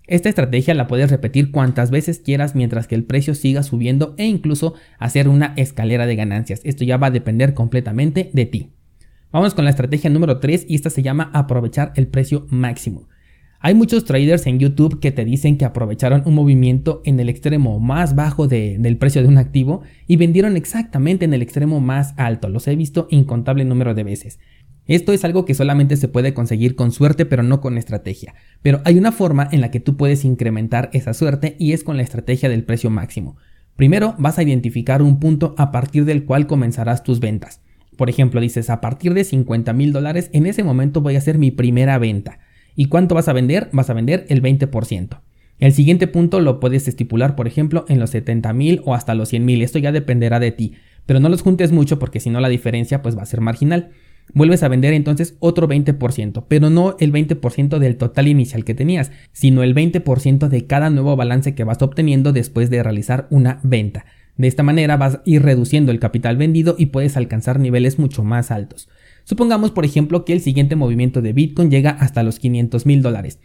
Esta 0.10 0.28
estrategia 0.28 0.74
la 0.74 0.88
puedes 0.88 1.12
repetir 1.12 1.52
cuantas 1.52 1.92
veces 1.92 2.18
quieras 2.18 2.56
mientras 2.56 2.88
que 2.88 2.96
el 2.96 3.04
precio 3.04 3.36
siga 3.36 3.62
subiendo 3.62 4.16
e 4.18 4.26
incluso 4.26 4.74
hacer 4.98 5.30
una 5.30 5.54
escalera 5.56 6.08
de 6.08 6.16
ganancias. 6.16 6.62
Esto 6.64 6.84
ya 6.84 6.98
va 6.98 7.08
a 7.08 7.12
depender 7.12 7.54
completamente 7.54 8.32
de 8.34 8.48
ti. 8.48 8.70
Vamos 9.32 9.54
con 9.54 9.66
la 9.66 9.70
estrategia 9.70 10.10
número 10.10 10.40
3 10.40 10.66
y 10.68 10.74
esta 10.74 10.90
se 10.90 11.04
llama 11.04 11.30
aprovechar 11.32 11.94
el 11.96 12.08
precio 12.08 12.48
máximo. 12.50 13.08
Hay 13.60 13.76
muchos 13.76 14.04
traders 14.04 14.48
en 14.48 14.58
YouTube 14.58 15.00
que 15.00 15.12
te 15.12 15.26
dicen 15.26 15.58
que 15.58 15.66
aprovecharon 15.66 16.24
un 16.26 16.34
movimiento 16.34 17.04
en 17.06 17.20
el 17.20 17.30
extremo 17.30 17.80
más 17.80 18.16
bajo 18.16 18.48
del 18.48 18.98
precio 18.98 19.22
de 19.22 19.28
un 19.28 19.38
activo 19.38 19.84
y 20.08 20.16
vendieron 20.16 20.58
exactamente 20.58 21.26
en 21.26 21.36
el 21.36 21.44
extremo 21.44 21.82
más 21.82 22.16
alto. 22.18 22.50
Los 22.50 22.68
he 22.68 22.76
visto 22.76 23.08
incontable 23.12 23.64
número 23.64 23.94
de 23.94 24.04
veces. 24.04 24.40
Esto 24.90 25.14
es 25.14 25.24
algo 25.24 25.46
que 25.46 25.54
solamente 25.54 25.98
se 25.98 26.08
puede 26.08 26.34
conseguir 26.34 26.76
con 26.76 26.92
suerte 26.92 27.28
pero 27.28 27.44
no 27.44 27.62
con 27.62 27.78
estrategia. 27.78 28.34
Pero 28.64 28.82
hay 28.86 28.98
una 28.98 29.12
forma 29.12 29.48
en 29.52 29.62
la 29.62 29.70
que 29.70 29.80
tú 29.80 29.96
puedes 29.96 30.26
incrementar 30.26 30.90
esa 30.94 31.14
suerte 31.14 31.56
y 31.60 31.74
es 31.74 31.84
con 31.84 31.96
la 31.96 32.02
estrategia 32.02 32.50
del 32.50 32.64
precio 32.64 32.90
máximo. 32.90 33.38
Primero 33.76 34.16
vas 34.18 34.40
a 34.40 34.44
identificar 34.44 35.04
un 35.04 35.20
punto 35.20 35.54
a 35.60 35.72
partir 35.72 36.06
del 36.06 36.26
cual 36.26 36.48
comenzarás 36.48 37.04
tus 37.04 37.20
ventas. 37.20 37.62
Por 37.98 38.10
ejemplo, 38.10 38.42
dices 38.42 38.72
a 38.72 38.82
partir 38.82 39.14
de 39.14 39.26
50 39.26 39.74
mil 39.74 39.94
dólares 39.94 40.32
en 40.34 40.48
ese 40.48 40.64
momento 40.64 41.02
voy 41.02 41.14
a 41.14 41.20
hacer 41.20 41.38
mi 41.38 41.52
primera 41.52 42.00
venta. 42.00 42.40
¿Y 42.76 42.86
cuánto 42.86 43.14
vas 43.14 43.28
a 43.28 43.34
vender? 43.34 43.70
Vas 43.72 43.92
a 43.92 43.94
vender 43.94 44.26
el 44.30 44.42
20%. 44.42 45.22
El 45.60 45.72
siguiente 45.72 46.08
punto 46.08 46.40
lo 46.40 46.60
puedes 46.60 46.88
estipular, 46.88 47.36
por 47.36 47.46
ejemplo, 47.46 47.86
en 47.90 48.00
los 48.00 48.10
70 48.10 48.54
mil 48.54 48.82
o 48.86 48.96
hasta 48.96 49.14
los 49.14 49.30
100 49.30 49.46
mil. 49.46 49.62
Esto 49.62 49.78
ya 49.78 49.92
dependerá 49.92 50.40
de 50.40 50.52
ti. 50.52 50.74
Pero 51.06 51.20
no 51.20 51.30
los 51.30 51.44
juntes 51.44 51.72
mucho 51.72 52.00
porque 52.00 52.20
si 52.20 52.32
no 52.32 52.40
la 52.40 52.50
diferencia 52.50 53.04
pues 53.04 53.16
va 53.16 53.22
a 53.22 53.28
ser 53.28 53.42
marginal 53.42 53.92
vuelves 54.34 54.64
a 54.64 54.68
vender 54.68 54.94
entonces 54.94 55.36
otro 55.40 55.68
20%, 55.68 56.46
pero 56.48 56.70
no 56.70 56.96
el 57.00 57.12
20% 57.12 57.80
del 57.80 57.98
total 57.98 58.28
inicial 58.28 58.64
que 58.64 58.74
tenías, 58.74 59.12
sino 59.32 59.64
el 59.64 59.76
20% 59.76 60.48
de 60.48 60.68
cada 60.68 60.90
nuevo 60.90 61.16
balance 61.16 61.56
que 61.56 61.64
vas 61.64 61.82
obteniendo 61.82 62.34
después 62.34 62.70
de 62.70 62.84
realizar 62.84 63.28
una 63.30 63.60
venta. 63.64 64.06
De 64.38 64.48
esta 64.48 64.64
manera 64.64 64.96
vas 64.96 65.16
a 65.16 65.22
ir 65.26 65.42
reduciendo 65.42 65.92
el 65.92 66.00
capital 66.00 66.38
vendido 66.38 66.76
y 66.78 66.88
puedes 66.88 67.18
alcanzar 67.18 67.60
niveles 67.60 68.00
mucho 68.00 68.24
más 68.24 68.52
altos. 68.52 68.88
Supongamos, 69.26 69.72
por 69.72 69.84
ejemplo, 69.84 70.24
que 70.24 70.32
el 70.32 70.40
siguiente 70.40 70.78
movimiento 70.78 71.22
de 71.22 71.34
Bitcoin 71.34 71.70
llega 71.70 71.92
hasta 71.92 72.24
los 72.24 72.40
500 72.40 72.86
mil 72.86 73.02
dólares. 73.02 73.40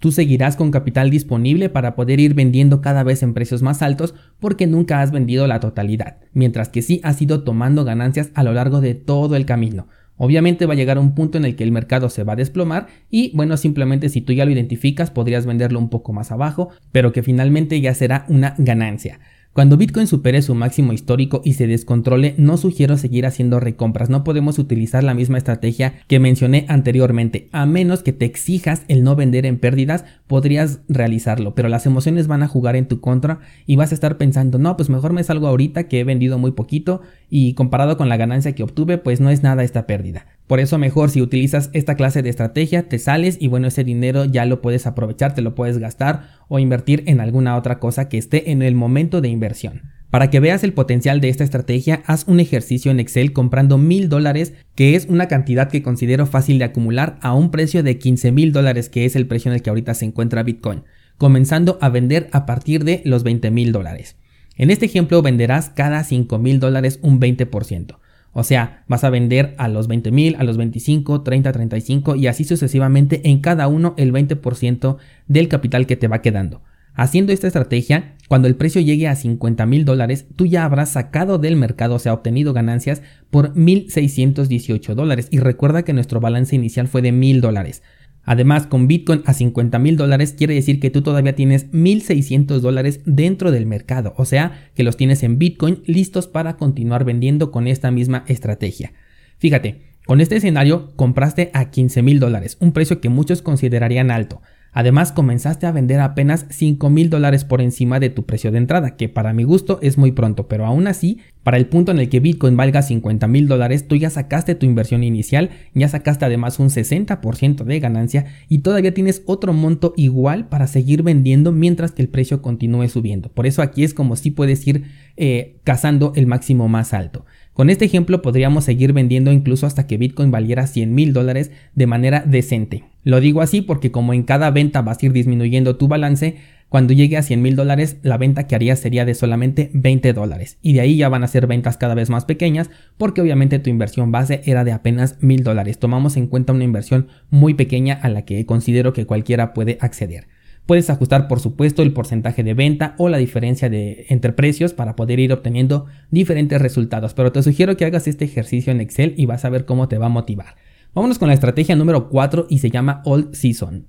Tú 0.00 0.12
seguirás 0.12 0.56
con 0.56 0.70
capital 0.70 1.08
disponible 1.08 1.70
para 1.70 1.96
poder 1.96 2.20
ir 2.20 2.34
vendiendo 2.34 2.82
cada 2.82 3.02
vez 3.04 3.22
en 3.22 3.32
precios 3.32 3.62
más 3.62 3.80
altos 3.80 4.14
porque 4.38 4.66
nunca 4.66 5.00
has 5.00 5.12
vendido 5.12 5.46
la 5.46 5.60
totalidad, 5.60 6.18
mientras 6.34 6.68
que 6.68 6.82
sí 6.82 7.00
has 7.04 7.22
ido 7.22 7.42
tomando 7.42 7.86
ganancias 7.86 8.30
a 8.34 8.42
lo 8.42 8.52
largo 8.52 8.82
de 8.82 8.94
todo 8.94 9.36
el 9.36 9.46
camino. 9.46 9.88
Obviamente 10.16 10.66
va 10.66 10.74
a 10.74 10.76
llegar 10.76 10.98
un 10.98 11.14
punto 11.14 11.38
en 11.38 11.44
el 11.44 11.56
que 11.56 11.64
el 11.64 11.72
mercado 11.72 12.08
se 12.08 12.24
va 12.24 12.34
a 12.34 12.36
desplomar 12.36 12.86
y 13.10 13.32
bueno, 13.36 13.56
simplemente 13.56 14.08
si 14.08 14.20
tú 14.20 14.32
ya 14.32 14.44
lo 14.44 14.52
identificas 14.52 15.10
podrías 15.10 15.46
venderlo 15.46 15.78
un 15.78 15.90
poco 15.90 16.12
más 16.12 16.30
abajo, 16.30 16.70
pero 16.92 17.12
que 17.12 17.22
finalmente 17.22 17.80
ya 17.80 17.94
será 17.94 18.24
una 18.28 18.54
ganancia. 18.58 19.18
Cuando 19.54 19.76
Bitcoin 19.76 20.08
supere 20.08 20.42
su 20.42 20.56
máximo 20.56 20.92
histórico 20.92 21.40
y 21.44 21.52
se 21.52 21.68
descontrole, 21.68 22.34
no 22.38 22.56
sugiero 22.56 22.96
seguir 22.96 23.24
haciendo 23.24 23.60
recompras. 23.60 24.10
No 24.10 24.24
podemos 24.24 24.58
utilizar 24.58 25.04
la 25.04 25.14
misma 25.14 25.38
estrategia 25.38 25.94
que 26.08 26.18
mencioné 26.18 26.66
anteriormente. 26.68 27.48
A 27.52 27.64
menos 27.64 28.02
que 28.02 28.12
te 28.12 28.24
exijas 28.24 28.82
el 28.88 29.04
no 29.04 29.14
vender 29.14 29.46
en 29.46 29.60
pérdidas, 29.60 30.06
podrías 30.26 30.80
realizarlo. 30.88 31.54
Pero 31.54 31.68
las 31.68 31.86
emociones 31.86 32.26
van 32.26 32.42
a 32.42 32.48
jugar 32.48 32.74
en 32.74 32.88
tu 32.88 33.00
contra 33.00 33.38
y 33.64 33.76
vas 33.76 33.92
a 33.92 33.94
estar 33.94 34.18
pensando, 34.18 34.58
no, 34.58 34.76
pues 34.76 34.90
mejor 34.90 35.12
me 35.12 35.22
salgo 35.22 35.46
ahorita 35.46 35.86
que 35.86 36.00
he 36.00 36.04
vendido 36.04 36.36
muy 36.36 36.50
poquito 36.50 37.02
y 37.30 37.54
comparado 37.54 37.96
con 37.96 38.08
la 38.08 38.16
ganancia 38.16 38.56
que 38.56 38.64
obtuve, 38.64 38.98
pues 38.98 39.20
no 39.20 39.30
es 39.30 39.44
nada 39.44 39.62
esta 39.62 39.86
pérdida. 39.86 40.26
Por 40.46 40.60
eso 40.60 40.76
mejor 40.76 41.10
si 41.10 41.22
utilizas 41.22 41.70
esta 41.72 41.94
clase 41.94 42.22
de 42.22 42.28
estrategia, 42.28 42.88
te 42.88 42.98
sales 42.98 43.38
y 43.40 43.48
bueno, 43.48 43.68
ese 43.68 43.82
dinero 43.82 44.26
ya 44.26 44.44
lo 44.44 44.60
puedes 44.60 44.86
aprovechar, 44.86 45.34
te 45.34 45.40
lo 45.40 45.54
puedes 45.54 45.78
gastar 45.78 46.28
o 46.48 46.58
invertir 46.58 47.02
en 47.06 47.20
alguna 47.20 47.56
otra 47.56 47.78
cosa 47.78 48.08
que 48.08 48.18
esté 48.18 48.50
en 48.50 48.60
el 48.60 48.74
momento 48.74 49.22
de 49.22 49.28
inversión. 49.28 49.82
Para 50.10 50.30
que 50.30 50.38
veas 50.38 50.62
el 50.62 50.74
potencial 50.74 51.20
de 51.20 51.28
esta 51.28 51.42
estrategia, 51.42 52.02
haz 52.06 52.28
un 52.28 52.38
ejercicio 52.38 52.92
en 52.92 53.00
Excel 53.00 53.32
comprando 53.32 53.78
mil 53.78 54.08
dólares, 54.08 54.52
que 54.76 54.94
es 54.94 55.06
una 55.06 55.26
cantidad 55.26 55.68
que 55.68 55.82
considero 55.82 56.26
fácil 56.26 56.58
de 56.58 56.66
acumular 56.66 57.18
a 57.20 57.34
un 57.34 57.50
precio 57.50 57.82
de 57.82 57.98
15 57.98 58.30
mil 58.30 58.52
dólares, 58.52 58.88
que 58.88 59.06
es 59.06 59.16
el 59.16 59.26
precio 59.26 59.50
en 59.50 59.56
el 59.56 59.62
que 59.62 59.70
ahorita 59.70 59.92
se 59.94 60.04
encuentra 60.04 60.44
Bitcoin, 60.44 60.84
comenzando 61.18 61.78
a 61.80 61.88
vender 61.88 62.28
a 62.30 62.46
partir 62.46 62.84
de 62.84 63.02
los 63.04 63.24
20 63.24 63.50
mil 63.50 63.72
dólares. 63.72 64.16
En 64.56 64.70
este 64.70 64.86
ejemplo 64.86 65.20
venderás 65.20 65.70
cada 65.70 66.04
5 66.04 66.38
mil 66.38 66.60
dólares 66.60 67.00
un 67.02 67.18
20%. 67.18 67.96
O 68.34 68.44
sea, 68.44 68.84
vas 68.88 69.04
a 69.04 69.10
vender 69.10 69.54
a 69.58 69.68
los 69.68 69.88
20 69.88 70.10
mil, 70.10 70.36
a 70.38 70.44
los 70.44 70.56
25, 70.56 71.22
30, 71.22 71.52
35 71.52 72.16
y 72.16 72.26
así 72.26 72.44
sucesivamente 72.44 73.22
en 73.30 73.40
cada 73.40 73.68
uno 73.68 73.94
el 73.96 74.12
20% 74.12 74.96
del 75.28 75.48
capital 75.48 75.86
que 75.86 75.96
te 75.96 76.08
va 76.08 76.20
quedando. 76.20 76.60
Haciendo 76.96 77.32
esta 77.32 77.48
estrategia, 77.48 78.14
cuando 78.28 78.46
el 78.46 78.54
precio 78.54 78.80
llegue 78.80 79.08
a 79.08 79.16
50 79.16 79.66
mil 79.66 79.84
dólares, 79.84 80.26
tú 80.36 80.46
ya 80.46 80.64
habrás 80.64 80.90
sacado 80.90 81.38
del 81.38 81.56
mercado, 81.56 81.96
o 81.96 81.98
sea, 81.98 82.12
obtenido 82.12 82.52
ganancias 82.52 83.02
por 83.30 83.52
1.618 83.54 84.94
dólares. 84.94 85.26
Y 85.32 85.38
recuerda 85.38 85.82
que 85.82 85.92
nuestro 85.92 86.20
balance 86.20 86.54
inicial 86.54 86.86
fue 86.86 87.02
de 87.02 87.12
1.000 87.12 87.40
dólares. 87.40 87.82
Además, 88.24 88.66
con 88.66 88.88
Bitcoin 88.88 89.22
a 89.26 89.34
50 89.34 89.78
mil 89.78 89.96
dólares 89.96 90.34
quiere 90.36 90.54
decir 90.54 90.80
que 90.80 90.90
tú 90.90 91.02
todavía 91.02 91.34
tienes 91.34 91.70
1.600 91.72 92.60
dólares 92.60 93.00
dentro 93.04 93.50
del 93.50 93.66
mercado, 93.66 94.14
o 94.16 94.24
sea, 94.24 94.70
que 94.74 94.82
los 94.82 94.96
tienes 94.96 95.22
en 95.22 95.38
Bitcoin 95.38 95.82
listos 95.86 96.26
para 96.26 96.56
continuar 96.56 97.04
vendiendo 97.04 97.50
con 97.50 97.66
esta 97.66 97.90
misma 97.90 98.24
estrategia. 98.26 98.92
Fíjate, 99.38 99.82
con 100.06 100.20
este 100.20 100.36
escenario 100.36 100.94
compraste 100.96 101.50
a 101.54 101.70
15 101.70 102.02
mil 102.02 102.20
dólares, 102.20 102.56
un 102.60 102.72
precio 102.72 103.00
que 103.00 103.08
muchos 103.08 103.42
considerarían 103.42 104.10
alto. 104.10 104.40
Además, 104.74 105.12
comenzaste 105.12 105.66
a 105.66 105.72
vender 105.72 106.00
apenas 106.00 106.46
5 106.50 106.90
mil 106.90 107.08
dólares 107.08 107.44
por 107.44 107.62
encima 107.62 108.00
de 108.00 108.10
tu 108.10 108.24
precio 108.24 108.50
de 108.50 108.58
entrada, 108.58 108.96
que 108.96 109.08
para 109.08 109.32
mi 109.32 109.44
gusto 109.44 109.78
es 109.82 109.96
muy 109.96 110.10
pronto, 110.10 110.48
pero 110.48 110.66
aún 110.66 110.88
así, 110.88 111.20
para 111.44 111.58
el 111.58 111.66
punto 111.66 111.92
en 111.92 112.00
el 112.00 112.08
que 112.08 112.18
Bitcoin 112.18 112.56
valga 112.56 112.82
50 112.82 113.28
mil 113.28 113.46
dólares, 113.46 113.86
tú 113.86 113.94
ya 113.94 114.10
sacaste 114.10 114.56
tu 114.56 114.66
inversión 114.66 115.04
inicial, 115.04 115.50
ya 115.74 115.88
sacaste 115.88 116.24
además 116.24 116.58
un 116.58 116.70
60% 116.70 117.62
de 117.62 117.80
ganancia 117.80 118.26
y 118.48 118.58
todavía 118.58 118.92
tienes 118.92 119.22
otro 119.26 119.52
monto 119.52 119.94
igual 119.96 120.48
para 120.48 120.66
seguir 120.66 121.04
vendiendo 121.04 121.52
mientras 121.52 121.92
que 121.92 122.02
el 122.02 122.08
precio 122.08 122.42
continúe 122.42 122.88
subiendo. 122.88 123.28
Por 123.28 123.46
eso 123.46 123.62
aquí 123.62 123.84
es 123.84 123.94
como 123.94 124.16
si 124.16 124.32
puedes 124.32 124.66
ir 124.66 124.86
eh, 125.16 125.56
cazando 125.62 126.12
el 126.16 126.26
máximo 126.26 126.68
más 126.68 126.92
alto. 126.92 127.24
Con 127.54 127.70
este 127.70 127.84
ejemplo 127.84 128.20
podríamos 128.20 128.64
seguir 128.64 128.92
vendiendo 128.92 129.30
incluso 129.30 129.66
hasta 129.66 129.86
que 129.86 129.96
Bitcoin 129.96 130.32
valiera 130.32 130.66
100 130.66 130.92
mil 130.92 131.12
dólares 131.12 131.52
de 131.76 131.86
manera 131.86 132.24
decente. 132.26 132.82
Lo 133.04 133.20
digo 133.20 133.42
así 133.42 133.62
porque 133.62 133.92
como 133.92 134.12
en 134.12 134.24
cada 134.24 134.50
venta 134.50 134.82
vas 134.82 135.00
a 135.00 135.06
ir 135.06 135.12
disminuyendo 135.12 135.76
tu 135.76 135.86
balance, 135.86 136.36
cuando 136.68 136.94
llegue 136.94 137.16
a 137.16 137.22
100 137.22 137.40
mil 137.40 137.54
dólares 137.54 137.98
la 138.02 138.18
venta 138.18 138.48
que 138.48 138.56
harías 138.56 138.80
sería 138.80 139.04
de 139.04 139.14
solamente 139.14 139.70
20 139.72 140.12
dólares 140.14 140.58
y 140.62 140.72
de 140.72 140.80
ahí 140.80 140.96
ya 140.96 141.08
van 141.08 141.22
a 141.22 141.28
ser 141.28 141.46
ventas 141.46 141.76
cada 141.76 141.94
vez 141.94 142.10
más 142.10 142.24
pequeñas 142.24 142.70
porque 142.98 143.20
obviamente 143.20 143.60
tu 143.60 143.70
inversión 143.70 144.10
base 144.10 144.42
era 144.46 144.64
de 144.64 144.72
apenas 144.72 145.22
mil 145.22 145.44
dólares. 145.44 145.78
Tomamos 145.78 146.16
en 146.16 146.26
cuenta 146.26 146.52
una 146.52 146.64
inversión 146.64 147.06
muy 147.30 147.54
pequeña 147.54 147.94
a 147.94 148.08
la 148.08 148.22
que 148.22 148.44
considero 148.46 148.92
que 148.92 149.06
cualquiera 149.06 149.54
puede 149.54 149.78
acceder. 149.80 150.26
Puedes 150.66 150.88
ajustar 150.88 151.28
por 151.28 151.40
supuesto 151.40 151.82
el 151.82 151.92
porcentaje 151.92 152.42
de 152.42 152.54
venta 152.54 152.94
o 152.96 153.10
la 153.10 153.18
diferencia 153.18 153.68
de, 153.68 154.06
entre 154.08 154.32
precios 154.32 154.72
para 154.72 154.96
poder 154.96 155.20
ir 155.20 155.32
obteniendo 155.32 155.86
diferentes 156.10 156.60
resultados, 156.60 157.12
pero 157.12 157.32
te 157.32 157.42
sugiero 157.42 157.76
que 157.76 157.84
hagas 157.84 158.06
este 158.06 158.24
ejercicio 158.24 158.72
en 158.72 158.80
Excel 158.80 159.14
y 159.18 159.26
vas 159.26 159.44
a 159.44 159.50
ver 159.50 159.66
cómo 159.66 159.88
te 159.88 159.98
va 159.98 160.06
a 160.06 160.10
motivar. 160.10 160.56
Vámonos 160.94 161.18
con 161.18 161.28
la 161.28 161.34
estrategia 161.34 161.76
número 161.76 162.08
4 162.08 162.46
y 162.48 162.58
se 162.58 162.70
llama 162.70 163.02
Old 163.04 163.34
Season. 163.34 163.88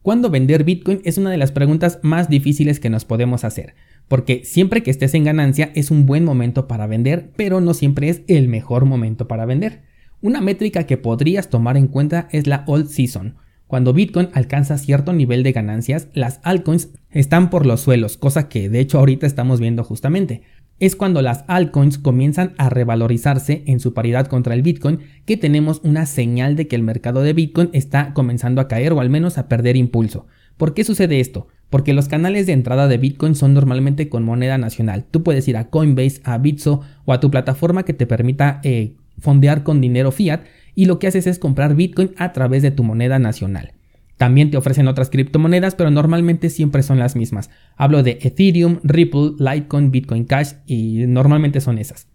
¿Cuándo 0.00 0.30
vender 0.30 0.64
Bitcoin? 0.64 1.02
Es 1.04 1.18
una 1.18 1.30
de 1.30 1.36
las 1.36 1.52
preguntas 1.52 1.98
más 2.02 2.30
difíciles 2.30 2.80
que 2.80 2.88
nos 2.88 3.04
podemos 3.04 3.44
hacer, 3.44 3.74
porque 4.08 4.44
siempre 4.44 4.82
que 4.82 4.90
estés 4.90 5.12
en 5.12 5.24
ganancia 5.24 5.70
es 5.74 5.90
un 5.90 6.06
buen 6.06 6.24
momento 6.24 6.66
para 6.66 6.86
vender, 6.86 7.32
pero 7.36 7.60
no 7.60 7.74
siempre 7.74 8.08
es 8.08 8.22
el 8.26 8.48
mejor 8.48 8.86
momento 8.86 9.28
para 9.28 9.44
vender. 9.44 9.82
Una 10.22 10.40
métrica 10.40 10.84
que 10.84 10.96
podrías 10.96 11.50
tomar 11.50 11.76
en 11.76 11.88
cuenta 11.88 12.28
es 12.32 12.46
la 12.46 12.64
Old 12.66 12.88
Season, 12.88 13.36
cuando 13.70 13.92
Bitcoin 13.92 14.30
alcanza 14.32 14.78
cierto 14.78 15.12
nivel 15.12 15.44
de 15.44 15.52
ganancias, 15.52 16.08
las 16.12 16.40
altcoins 16.42 16.88
están 17.12 17.50
por 17.50 17.66
los 17.66 17.80
suelos, 17.80 18.16
cosa 18.16 18.48
que 18.48 18.68
de 18.68 18.80
hecho 18.80 18.98
ahorita 18.98 19.28
estamos 19.28 19.60
viendo 19.60 19.84
justamente. 19.84 20.42
Es 20.80 20.96
cuando 20.96 21.22
las 21.22 21.44
altcoins 21.46 21.96
comienzan 21.96 22.52
a 22.58 22.68
revalorizarse 22.68 23.62
en 23.68 23.78
su 23.78 23.94
paridad 23.94 24.26
contra 24.26 24.54
el 24.54 24.62
Bitcoin 24.62 24.98
que 25.24 25.36
tenemos 25.36 25.82
una 25.84 26.06
señal 26.06 26.56
de 26.56 26.66
que 26.66 26.74
el 26.74 26.82
mercado 26.82 27.22
de 27.22 27.32
Bitcoin 27.32 27.70
está 27.72 28.12
comenzando 28.12 28.60
a 28.60 28.66
caer 28.66 28.92
o 28.92 29.00
al 29.00 29.08
menos 29.08 29.38
a 29.38 29.46
perder 29.46 29.76
impulso. 29.76 30.26
¿Por 30.56 30.74
qué 30.74 30.82
sucede 30.82 31.20
esto? 31.20 31.46
Porque 31.70 31.94
los 31.94 32.08
canales 32.08 32.48
de 32.48 32.54
entrada 32.54 32.88
de 32.88 32.98
Bitcoin 32.98 33.36
son 33.36 33.54
normalmente 33.54 34.08
con 34.08 34.24
moneda 34.24 34.58
nacional. 34.58 35.04
Tú 35.08 35.22
puedes 35.22 35.46
ir 35.46 35.56
a 35.56 35.70
Coinbase, 35.70 36.22
a 36.24 36.38
Bitso 36.38 36.80
o 37.04 37.12
a 37.12 37.20
tu 37.20 37.30
plataforma 37.30 37.84
que 37.84 37.94
te 37.94 38.06
permita 38.06 38.60
eh, 38.64 38.94
fondear 39.20 39.62
con 39.62 39.80
dinero 39.80 40.10
fiat 40.10 40.40
y 40.74 40.86
lo 40.86 40.98
que 40.98 41.06
haces 41.06 41.26
es 41.26 41.38
comprar 41.38 41.74
Bitcoin 41.74 42.12
a 42.16 42.32
través 42.32 42.62
de 42.62 42.70
tu 42.70 42.84
moneda 42.84 43.18
nacional. 43.18 43.72
También 44.16 44.50
te 44.50 44.58
ofrecen 44.58 44.86
otras 44.86 45.08
criptomonedas, 45.08 45.74
pero 45.74 45.90
normalmente 45.90 46.50
siempre 46.50 46.82
son 46.82 46.98
las 46.98 47.16
mismas. 47.16 47.48
Hablo 47.76 48.02
de 48.02 48.18
Ethereum, 48.20 48.78
Ripple, 48.82 49.32
Litecoin, 49.38 49.90
Bitcoin 49.90 50.24
Cash 50.24 50.52
y 50.66 51.06
normalmente 51.06 51.62
son 51.62 51.78
esas. 51.78 52.06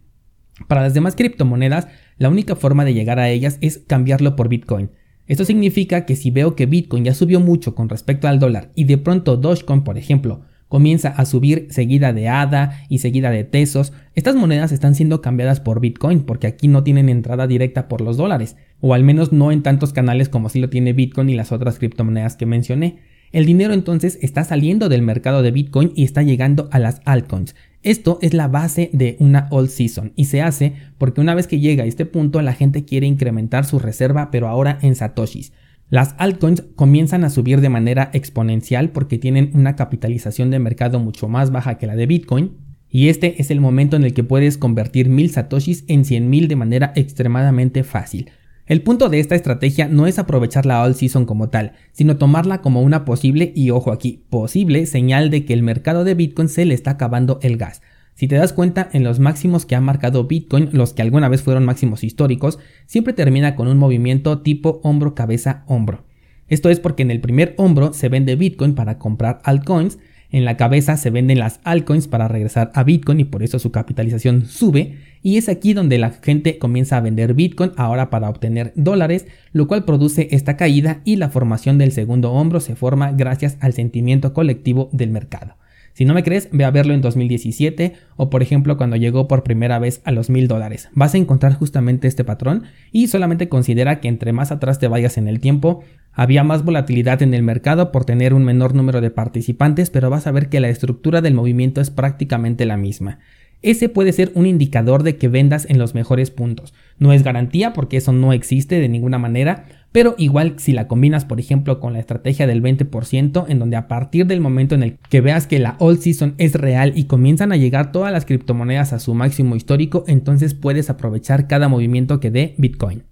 Para 0.67 0.81
las 0.81 0.93
demás 0.93 1.15
criptomonedas, 1.15 1.87
la 2.17 2.29
única 2.29 2.55
forma 2.55 2.85
de 2.85 2.93
llegar 2.93 3.19
a 3.19 3.29
ellas 3.29 3.57
es 3.61 3.79
cambiarlo 3.79 4.35
por 4.35 4.49
Bitcoin. 4.49 4.91
Esto 5.27 5.45
significa 5.45 6.05
que 6.05 6.15
si 6.15 6.29
veo 6.29 6.55
que 6.55 6.67
Bitcoin 6.67 7.05
ya 7.05 7.15
subió 7.15 7.39
mucho 7.39 7.73
con 7.73 7.89
respecto 7.89 8.27
al 8.27 8.39
dólar 8.39 8.71
y 8.75 8.83
de 8.83 8.99
pronto 8.99 9.37
Dogecoin, 9.37 9.83
por 9.83 9.97
ejemplo, 9.97 10.45
comienza 10.67 11.09
a 11.09 11.25
subir 11.25 11.67
seguida 11.69 12.13
de 12.13 12.27
ADA 12.27 12.79
y 12.89 12.99
seguida 12.99 13.31
de 13.31 13.43
Tesos. 13.43 13.93
Estas 14.13 14.35
monedas 14.35 14.71
están 14.71 14.95
siendo 14.95 15.21
cambiadas 15.21 15.59
por 15.59 15.79
Bitcoin 15.79 16.21
porque 16.21 16.47
aquí 16.47 16.67
no 16.67 16.83
tienen 16.83 17.09
entrada 17.09 17.47
directa 17.47 17.87
por 17.87 18.01
los 18.01 18.17
dólares, 18.17 18.55
o 18.81 18.93
al 18.93 19.03
menos 19.03 19.31
no 19.31 19.51
en 19.51 19.63
tantos 19.63 19.93
canales 19.93 20.29
como 20.29 20.49
si 20.49 20.59
lo 20.59 20.69
tiene 20.69 20.93
Bitcoin 20.93 21.29
y 21.29 21.35
las 21.35 21.51
otras 21.51 21.79
criptomonedas 21.79 22.35
que 22.35 22.45
mencioné. 22.45 22.99
El 23.31 23.45
dinero 23.45 23.73
entonces 23.73 24.17
está 24.21 24.43
saliendo 24.43 24.87
del 24.87 25.01
mercado 25.01 25.41
de 25.41 25.51
Bitcoin 25.51 25.91
y 25.95 26.03
está 26.03 26.23
llegando 26.23 26.69
a 26.71 26.79
las 26.79 27.01
altcoins. 27.05 27.55
Esto 27.83 28.17
es 28.21 28.33
la 28.33 28.47
base 28.47 28.89
de 28.93 29.17
una 29.19 29.47
all 29.51 29.69
season 29.69 30.13
y 30.15 30.25
se 30.25 30.41
hace 30.41 30.73
porque 30.97 31.21
una 31.21 31.35
vez 31.35 31.45
que 31.45 31.59
llega 31.59 31.83
a 31.83 31.87
este 31.87 32.05
punto 32.05 32.41
la 32.41 32.53
gente 32.53 32.85
quiere 32.85 33.07
incrementar 33.07 33.65
su 33.65 33.77
reserva 33.77 34.31
pero 34.31 34.47
ahora 34.47 34.79
en 34.81 34.95
satoshis. 34.95 35.51
Las 35.89 36.15
altcoins 36.17 36.63
comienzan 36.75 37.23
a 37.23 37.29
subir 37.29 37.61
de 37.61 37.69
manera 37.69 38.09
exponencial 38.13 38.89
porque 38.89 39.19
tienen 39.19 39.51
una 39.53 39.75
capitalización 39.75 40.49
de 40.49 40.57
mercado 40.57 40.99
mucho 40.99 41.27
más 41.27 41.51
baja 41.51 41.77
que 41.77 41.85
la 41.85 41.95
de 41.95 42.07
Bitcoin, 42.07 42.57
y 42.89 43.09
este 43.09 43.41
es 43.41 43.51
el 43.51 43.61
momento 43.61 43.95
en 43.95 44.03
el 44.03 44.13
que 44.13 44.23
puedes 44.23 44.57
convertir 44.57 45.09
mil 45.09 45.29
satoshis 45.29 45.83
en 45.87 46.03
100.000 46.03 46.47
de 46.47 46.55
manera 46.55 46.93
extremadamente 46.95 47.83
fácil. 47.83 48.31
El 48.65 48.81
punto 48.81 49.09
de 49.09 49.19
esta 49.19 49.35
estrategia 49.35 49.87
no 49.87 50.07
es 50.07 50.17
aprovechar 50.17 50.65
la 50.65 50.81
all 50.81 50.95
season 50.95 51.25
como 51.25 51.49
tal, 51.49 51.73
sino 51.91 52.17
tomarla 52.17 52.61
como 52.61 52.81
una 52.81 53.05
posible, 53.05 53.53
y 53.55 53.69
ojo 53.69 53.91
aquí, 53.91 54.23
posible 54.31 54.87
señal 54.87 55.29
de 55.29 55.45
que 55.45 55.53
el 55.53 55.61
mercado 55.61 56.03
de 56.03 56.15
Bitcoin 56.15 56.49
se 56.49 56.65
le 56.65 56.73
está 56.73 56.91
acabando 56.91 57.37
el 57.43 57.57
gas. 57.57 57.83
Si 58.15 58.29
te 58.29 58.35
das 58.35 58.53
cuenta, 58.53 58.89
en 58.93 59.03
los 59.03 59.19
máximos 59.19 59.65
que 59.65 59.75
ha 59.75 59.81
marcado 59.81 60.23
Bitcoin, 60.23 60.69
los 60.71 60.93
que 60.93 61.01
alguna 61.01 61.27
vez 61.27 61.41
fueron 61.41 61.65
máximos 61.65 62.01
históricos, 62.01 62.59
siempre 62.85 63.11
termina 63.11 63.55
con 63.57 63.67
un 63.67 63.77
movimiento 63.77 64.39
tipo 64.39 64.79
hombro-cabeza-hombro. 64.83 66.05
Esto 66.47 66.69
es 66.69 66.79
porque 66.79 67.03
en 67.03 67.11
el 67.11 67.19
primer 67.19 67.55
hombro 67.57 67.91
se 67.91 68.07
vende 68.07 68.37
Bitcoin 68.37 68.73
para 68.73 68.99
comprar 68.99 69.41
altcoins, 69.43 69.99
en 70.31 70.45
la 70.45 70.55
cabeza 70.55 70.95
se 70.95 71.09
venden 71.09 71.39
las 71.39 71.59
altcoins 71.65 72.07
para 72.07 72.29
regresar 72.29 72.71
a 72.73 72.83
Bitcoin 72.83 73.19
y 73.19 73.25
por 73.25 73.43
eso 73.43 73.59
su 73.59 73.71
capitalización 73.71 74.45
sube, 74.45 74.97
y 75.21 75.35
es 75.35 75.49
aquí 75.49 75.73
donde 75.73 75.97
la 75.97 76.11
gente 76.11 76.57
comienza 76.57 76.95
a 76.95 77.01
vender 77.01 77.33
Bitcoin 77.33 77.73
ahora 77.75 78.09
para 78.09 78.29
obtener 78.29 78.71
dólares, 78.77 79.27
lo 79.51 79.67
cual 79.67 79.83
produce 79.83 80.29
esta 80.31 80.55
caída 80.55 81.01
y 81.03 81.17
la 81.17 81.29
formación 81.29 81.77
del 81.77 81.91
segundo 81.91 82.31
hombro 82.31 82.61
se 82.61 82.77
forma 82.77 83.11
gracias 83.11 83.57
al 83.59 83.73
sentimiento 83.73 84.31
colectivo 84.31 84.89
del 84.93 85.09
mercado. 85.09 85.57
Si 85.95 86.03
no 86.03 86.13
me 86.13 86.23
crees, 86.23 86.49
ve 86.51 86.65
a 86.65 86.71
verlo 86.71 86.93
en 86.93 86.99
2017 86.99 87.93
o 88.17 88.29
por 88.29 88.41
ejemplo 88.43 88.75
cuando 88.75 88.97
llegó 88.97 89.29
por 89.29 89.43
primera 89.43 89.79
vez 89.79 90.01
a 90.03 90.11
los 90.11 90.29
mil 90.29 90.49
dólares. 90.49 90.89
Vas 90.93 91.13
a 91.13 91.17
encontrar 91.17 91.53
justamente 91.53 92.09
este 92.09 92.25
patrón 92.25 92.63
y 92.91 93.07
solamente 93.07 93.47
considera 93.47 94.01
que 94.01 94.09
entre 94.09 94.33
más 94.33 94.51
atrás 94.51 94.77
te 94.77 94.89
vayas 94.89 95.17
en 95.17 95.29
el 95.29 95.39
tiempo, 95.39 95.85
había 96.11 96.43
más 96.43 96.65
volatilidad 96.65 97.21
en 97.21 97.33
el 97.33 97.43
mercado 97.43 97.93
por 97.93 98.03
tener 98.03 98.33
un 98.33 98.43
menor 98.43 98.75
número 98.75 98.99
de 98.99 99.09
participantes, 99.09 99.89
pero 99.89 100.09
vas 100.09 100.27
a 100.27 100.33
ver 100.33 100.49
que 100.49 100.59
la 100.59 100.67
estructura 100.67 101.21
del 101.21 101.33
movimiento 101.33 101.79
es 101.79 101.91
prácticamente 101.91 102.65
la 102.65 102.75
misma. 102.75 103.19
Ese 103.61 103.87
puede 103.87 104.11
ser 104.11 104.33
un 104.35 104.45
indicador 104.45 105.01
de 105.01 105.15
que 105.15 105.29
vendas 105.29 105.65
en 105.69 105.79
los 105.79 105.95
mejores 105.95 106.29
puntos. 106.29 106.73
No 106.99 107.13
es 107.13 107.23
garantía 107.23 107.71
porque 107.71 107.95
eso 107.97 108.11
no 108.11 108.33
existe 108.33 108.81
de 108.81 108.89
ninguna 108.89 109.17
manera, 109.17 109.84
pero 109.95 110.13
igual 110.17 110.55
si 110.57 110.73
la 110.73 110.89
combinas, 110.89 111.23
por 111.23 111.39
ejemplo, 111.39 111.79
con 111.79 111.93
la 111.93 111.99
estrategia 111.99 112.47
del 112.47 112.61
20%, 112.61 113.45
en 113.47 113.59
donde 113.59 113.77
a 113.77 113.87
partir 113.87 114.27
del 114.27 114.41
momento 114.41 114.75
en 114.75 114.83
el 114.83 114.97
que 114.97 115.21
veas 115.21 115.47
que 115.47 115.57
la 115.57 115.77
all 115.79 115.99
season 115.99 116.35
es 116.37 116.51
real 116.51 116.91
y 116.97 117.05
comienzan 117.05 117.53
a 117.53 117.55
llegar 117.55 117.93
todas 117.93 118.11
las 118.11 118.25
criptomonedas 118.25 118.91
a 118.91 118.99
su 118.99 119.13
máximo 119.13 119.55
histórico, 119.55 120.03
entonces 120.07 120.53
puedes 120.53 120.89
aprovechar 120.89 121.47
cada 121.47 121.69
movimiento 121.69 122.19
que 122.19 122.29
dé 122.29 122.55
Bitcoin. 122.57 123.03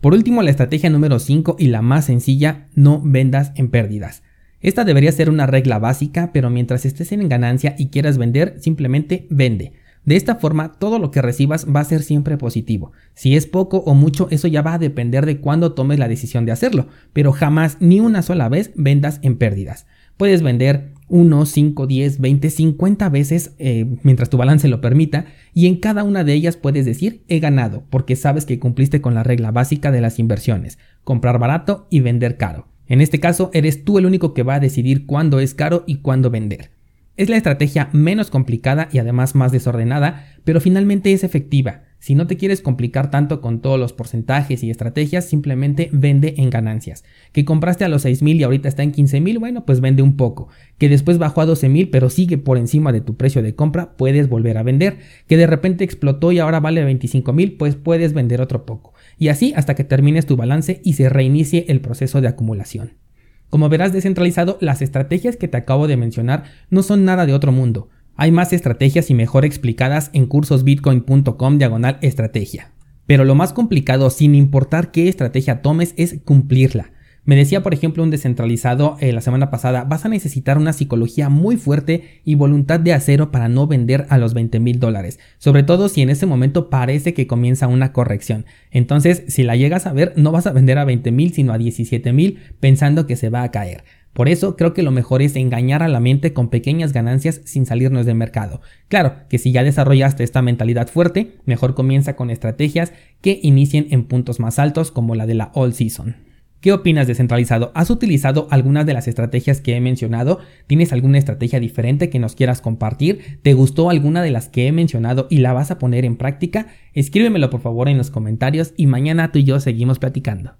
Por 0.00 0.12
último, 0.12 0.42
la 0.42 0.50
estrategia 0.50 0.90
número 0.90 1.20
5 1.20 1.54
y 1.56 1.68
la 1.68 1.82
más 1.82 2.06
sencilla, 2.06 2.66
no 2.74 3.00
vendas 3.00 3.52
en 3.54 3.68
pérdidas. 3.68 4.24
Esta 4.60 4.82
debería 4.82 5.12
ser 5.12 5.30
una 5.30 5.46
regla 5.46 5.78
básica, 5.78 6.32
pero 6.32 6.50
mientras 6.50 6.84
estés 6.84 7.12
en 7.12 7.28
ganancia 7.28 7.76
y 7.78 7.90
quieras 7.90 8.18
vender, 8.18 8.56
simplemente 8.58 9.28
vende. 9.30 9.74
De 10.08 10.16
esta 10.16 10.36
forma, 10.36 10.72
todo 10.72 10.98
lo 10.98 11.10
que 11.10 11.20
recibas 11.20 11.66
va 11.66 11.80
a 11.80 11.84
ser 11.84 12.02
siempre 12.02 12.38
positivo. 12.38 12.92
Si 13.12 13.36
es 13.36 13.46
poco 13.46 13.80
o 13.80 13.92
mucho, 13.92 14.26
eso 14.30 14.48
ya 14.48 14.62
va 14.62 14.72
a 14.72 14.78
depender 14.78 15.26
de 15.26 15.38
cuándo 15.38 15.74
tomes 15.74 15.98
la 15.98 16.08
decisión 16.08 16.46
de 16.46 16.52
hacerlo, 16.52 16.86
pero 17.12 17.30
jamás 17.32 17.76
ni 17.80 18.00
una 18.00 18.22
sola 18.22 18.48
vez 18.48 18.72
vendas 18.74 19.20
en 19.20 19.36
pérdidas. 19.36 19.84
Puedes 20.16 20.40
vender 20.40 20.94
1, 21.08 21.44
5, 21.44 21.86
10, 21.86 22.20
20, 22.20 22.48
50 22.48 23.08
veces 23.10 23.52
eh, 23.58 23.84
mientras 24.02 24.30
tu 24.30 24.38
balance 24.38 24.66
lo 24.68 24.80
permita 24.80 25.26
y 25.52 25.66
en 25.66 25.76
cada 25.76 26.04
una 26.04 26.24
de 26.24 26.32
ellas 26.32 26.56
puedes 26.56 26.86
decir 26.86 27.22
he 27.28 27.38
ganado 27.38 27.84
porque 27.90 28.16
sabes 28.16 28.46
que 28.46 28.58
cumpliste 28.58 29.02
con 29.02 29.14
la 29.14 29.24
regla 29.24 29.50
básica 29.50 29.90
de 29.90 30.00
las 30.00 30.18
inversiones, 30.18 30.78
comprar 31.04 31.38
barato 31.38 31.86
y 31.90 32.00
vender 32.00 32.38
caro. 32.38 32.66
En 32.86 33.02
este 33.02 33.20
caso 33.20 33.50
eres 33.52 33.84
tú 33.84 33.98
el 33.98 34.06
único 34.06 34.32
que 34.32 34.42
va 34.42 34.54
a 34.54 34.60
decidir 34.60 35.04
cuándo 35.04 35.38
es 35.38 35.52
caro 35.52 35.84
y 35.86 35.96
cuándo 35.96 36.30
vender. 36.30 36.77
Es 37.18 37.28
la 37.28 37.36
estrategia 37.36 37.90
menos 37.92 38.30
complicada 38.30 38.88
y 38.92 38.98
además 38.98 39.34
más 39.34 39.50
desordenada, 39.50 40.24
pero 40.44 40.60
finalmente 40.60 41.12
es 41.12 41.24
efectiva. 41.24 41.82
Si 41.98 42.14
no 42.14 42.28
te 42.28 42.36
quieres 42.36 42.62
complicar 42.62 43.10
tanto 43.10 43.40
con 43.40 43.60
todos 43.60 43.76
los 43.76 43.92
porcentajes 43.92 44.62
y 44.62 44.70
estrategias, 44.70 45.24
simplemente 45.24 45.90
vende 45.92 46.34
en 46.36 46.48
ganancias. 46.48 47.02
Que 47.32 47.44
compraste 47.44 47.84
a 47.84 47.88
los 47.88 48.06
6.000 48.06 48.36
y 48.36 48.42
ahorita 48.44 48.68
está 48.68 48.84
en 48.84 48.92
15.000, 48.92 49.40
bueno, 49.40 49.66
pues 49.66 49.80
vende 49.80 50.00
un 50.00 50.16
poco. 50.16 50.46
Que 50.78 50.88
después 50.88 51.18
bajó 51.18 51.40
a 51.40 51.46
12.000 51.46 51.88
pero 51.90 52.08
sigue 52.08 52.38
por 52.38 52.56
encima 52.56 52.92
de 52.92 53.00
tu 53.00 53.16
precio 53.16 53.42
de 53.42 53.56
compra, 53.56 53.96
puedes 53.96 54.28
volver 54.28 54.56
a 54.56 54.62
vender. 54.62 54.98
Que 55.26 55.36
de 55.36 55.48
repente 55.48 55.82
explotó 55.82 56.30
y 56.30 56.38
ahora 56.38 56.60
vale 56.60 56.86
25.000, 56.86 57.56
pues 57.56 57.74
puedes 57.74 58.12
vender 58.12 58.40
otro 58.40 58.64
poco. 58.64 58.94
Y 59.18 59.26
así 59.26 59.54
hasta 59.56 59.74
que 59.74 59.82
termines 59.82 60.24
tu 60.24 60.36
balance 60.36 60.80
y 60.84 60.92
se 60.92 61.08
reinicie 61.08 61.64
el 61.66 61.80
proceso 61.80 62.20
de 62.20 62.28
acumulación. 62.28 63.07
Como 63.50 63.68
verás 63.68 63.92
descentralizado, 63.92 64.58
las 64.60 64.82
estrategias 64.82 65.36
que 65.36 65.48
te 65.48 65.56
acabo 65.56 65.86
de 65.86 65.96
mencionar 65.96 66.44
no 66.70 66.82
son 66.82 67.04
nada 67.04 67.24
de 67.24 67.32
otro 67.32 67.52
mundo. 67.52 67.88
Hay 68.16 68.30
más 68.30 68.52
estrategias 68.52 69.10
y 69.10 69.14
mejor 69.14 69.44
explicadas 69.44 70.10
en 70.12 70.26
cursosbitcoin.com 70.26 71.58
diagonal 71.58 71.98
estrategia. 72.02 72.72
Pero 73.06 73.24
lo 73.24 73.34
más 73.34 73.52
complicado, 73.52 74.10
sin 74.10 74.34
importar 74.34 74.90
qué 74.90 75.08
estrategia 75.08 75.62
tomes, 75.62 75.94
es 75.96 76.20
cumplirla. 76.24 76.90
Me 77.28 77.36
decía, 77.36 77.62
por 77.62 77.74
ejemplo, 77.74 78.02
un 78.02 78.08
descentralizado 78.08 78.96
eh, 79.00 79.12
la 79.12 79.20
semana 79.20 79.50
pasada, 79.50 79.84
vas 79.84 80.06
a 80.06 80.08
necesitar 80.08 80.56
una 80.56 80.72
psicología 80.72 81.28
muy 81.28 81.58
fuerte 81.58 82.22
y 82.24 82.36
voluntad 82.36 82.80
de 82.80 82.94
acero 82.94 83.30
para 83.30 83.50
no 83.50 83.66
vender 83.66 84.06
a 84.08 84.16
los 84.16 84.32
20 84.32 84.60
mil 84.60 84.80
dólares, 84.80 85.20
sobre 85.36 85.62
todo 85.62 85.90
si 85.90 86.00
en 86.00 86.08
ese 86.08 86.24
momento 86.24 86.70
parece 86.70 87.12
que 87.12 87.26
comienza 87.26 87.66
una 87.66 87.92
corrección. 87.92 88.46
Entonces, 88.70 89.24
si 89.28 89.42
la 89.42 89.56
llegas 89.56 89.86
a 89.86 89.92
ver, 89.92 90.14
no 90.16 90.32
vas 90.32 90.46
a 90.46 90.52
vender 90.52 90.78
a 90.78 90.86
20 90.86 91.12
mil, 91.12 91.34
sino 91.34 91.52
a 91.52 91.58
17 91.58 92.14
mil 92.14 92.38
pensando 92.60 93.06
que 93.06 93.16
se 93.16 93.28
va 93.28 93.42
a 93.42 93.50
caer. 93.50 93.84
Por 94.14 94.30
eso 94.30 94.56
creo 94.56 94.72
que 94.72 94.82
lo 94.82 94.90
mejor 94.90 95.20
es 95.20 95.36
engañar 95.36 95.82
a 95.82 95.88
la 95.88 96.00
mente 96.00 96.32
con 96.32 96.48
pequeñas 96.48 96.94
ganancias 96.94 97.42
sin 97.44 97.66
salirnos 97.66 98.06
del 98.06 98.14
mercado. 98.14 98.62
Claro 98.88 99.16
que 99.28 99.36
si 99.36 99.52
ya 99.52 99.64
desarrollaste 99.64 100.24
esta 100.24 100.40
mentalidad 100.40 100.88
fuerte, 100.88 101.34
mejor 101.44 101.74
comienza 101.74 102.16
con 102.16 102.30
estrategias 102.30 102.94
que 103.20 103.38
inicien 103.42 103.88
en 103.90 104.04
puntos 104.04 104.40
más 104.40 104.58
altos 104.58 104.90
como 104.90 105.14
la 105.14 105.26
de 105.26 105.34
la 105.34 105.50
all 105.52 105.74
season. 105.74 106.27
¿Qué 106.60 106.72
opinas 106.72 107.06
de 107.06 107.14
centralizado? 107.14 107.70
¿Has 107.76 107.88
utilizado 107.88 108.48
algunas 108.50 108.84
de 108.84 108.92
las 108.92 109.06
estrategias 109.06 109.60
que 109.60 109.76
he 109.76 109.80
mencionado? 109.80 110.40
¿Tienes 110.66 110.92
alguna 110.92 111.16
estrategia 111.18 111.60
diferente 111.60 112.10
que 112.10 112.18
nos 112.18 112.34
quieras 112.34 112.60
compartir? 112.60 113.38
¿Te 113.42 113.54
gustó 113.54 113.90
alguna 113.90 114.22
de 114.22 114.32
las 114.32 114.48
que 114.48 114.66
he 114.66 114.72
mencionado 114.72 115.28
y 115.30 115.38
la 115.38 115.52
vas 115.52 115.70
a 115.70 115.78
poner 115.78 116.04
en 116.04 116.16
práctica? 116.16 116.66
Escríbemelo 116.94 117.48
por 117.48 117.60
favor 117.60 117.88
en 117.88 117.96
los 117.96 118.10
comentarios 118.10 118.74
y 118.76 118.88
mañana 118.88 119.30
tú 119.30 119.38
y 119.38 119.44
yo 119.44 119.60
seguimos 119.60 120.00
platicando. 120.00 120.56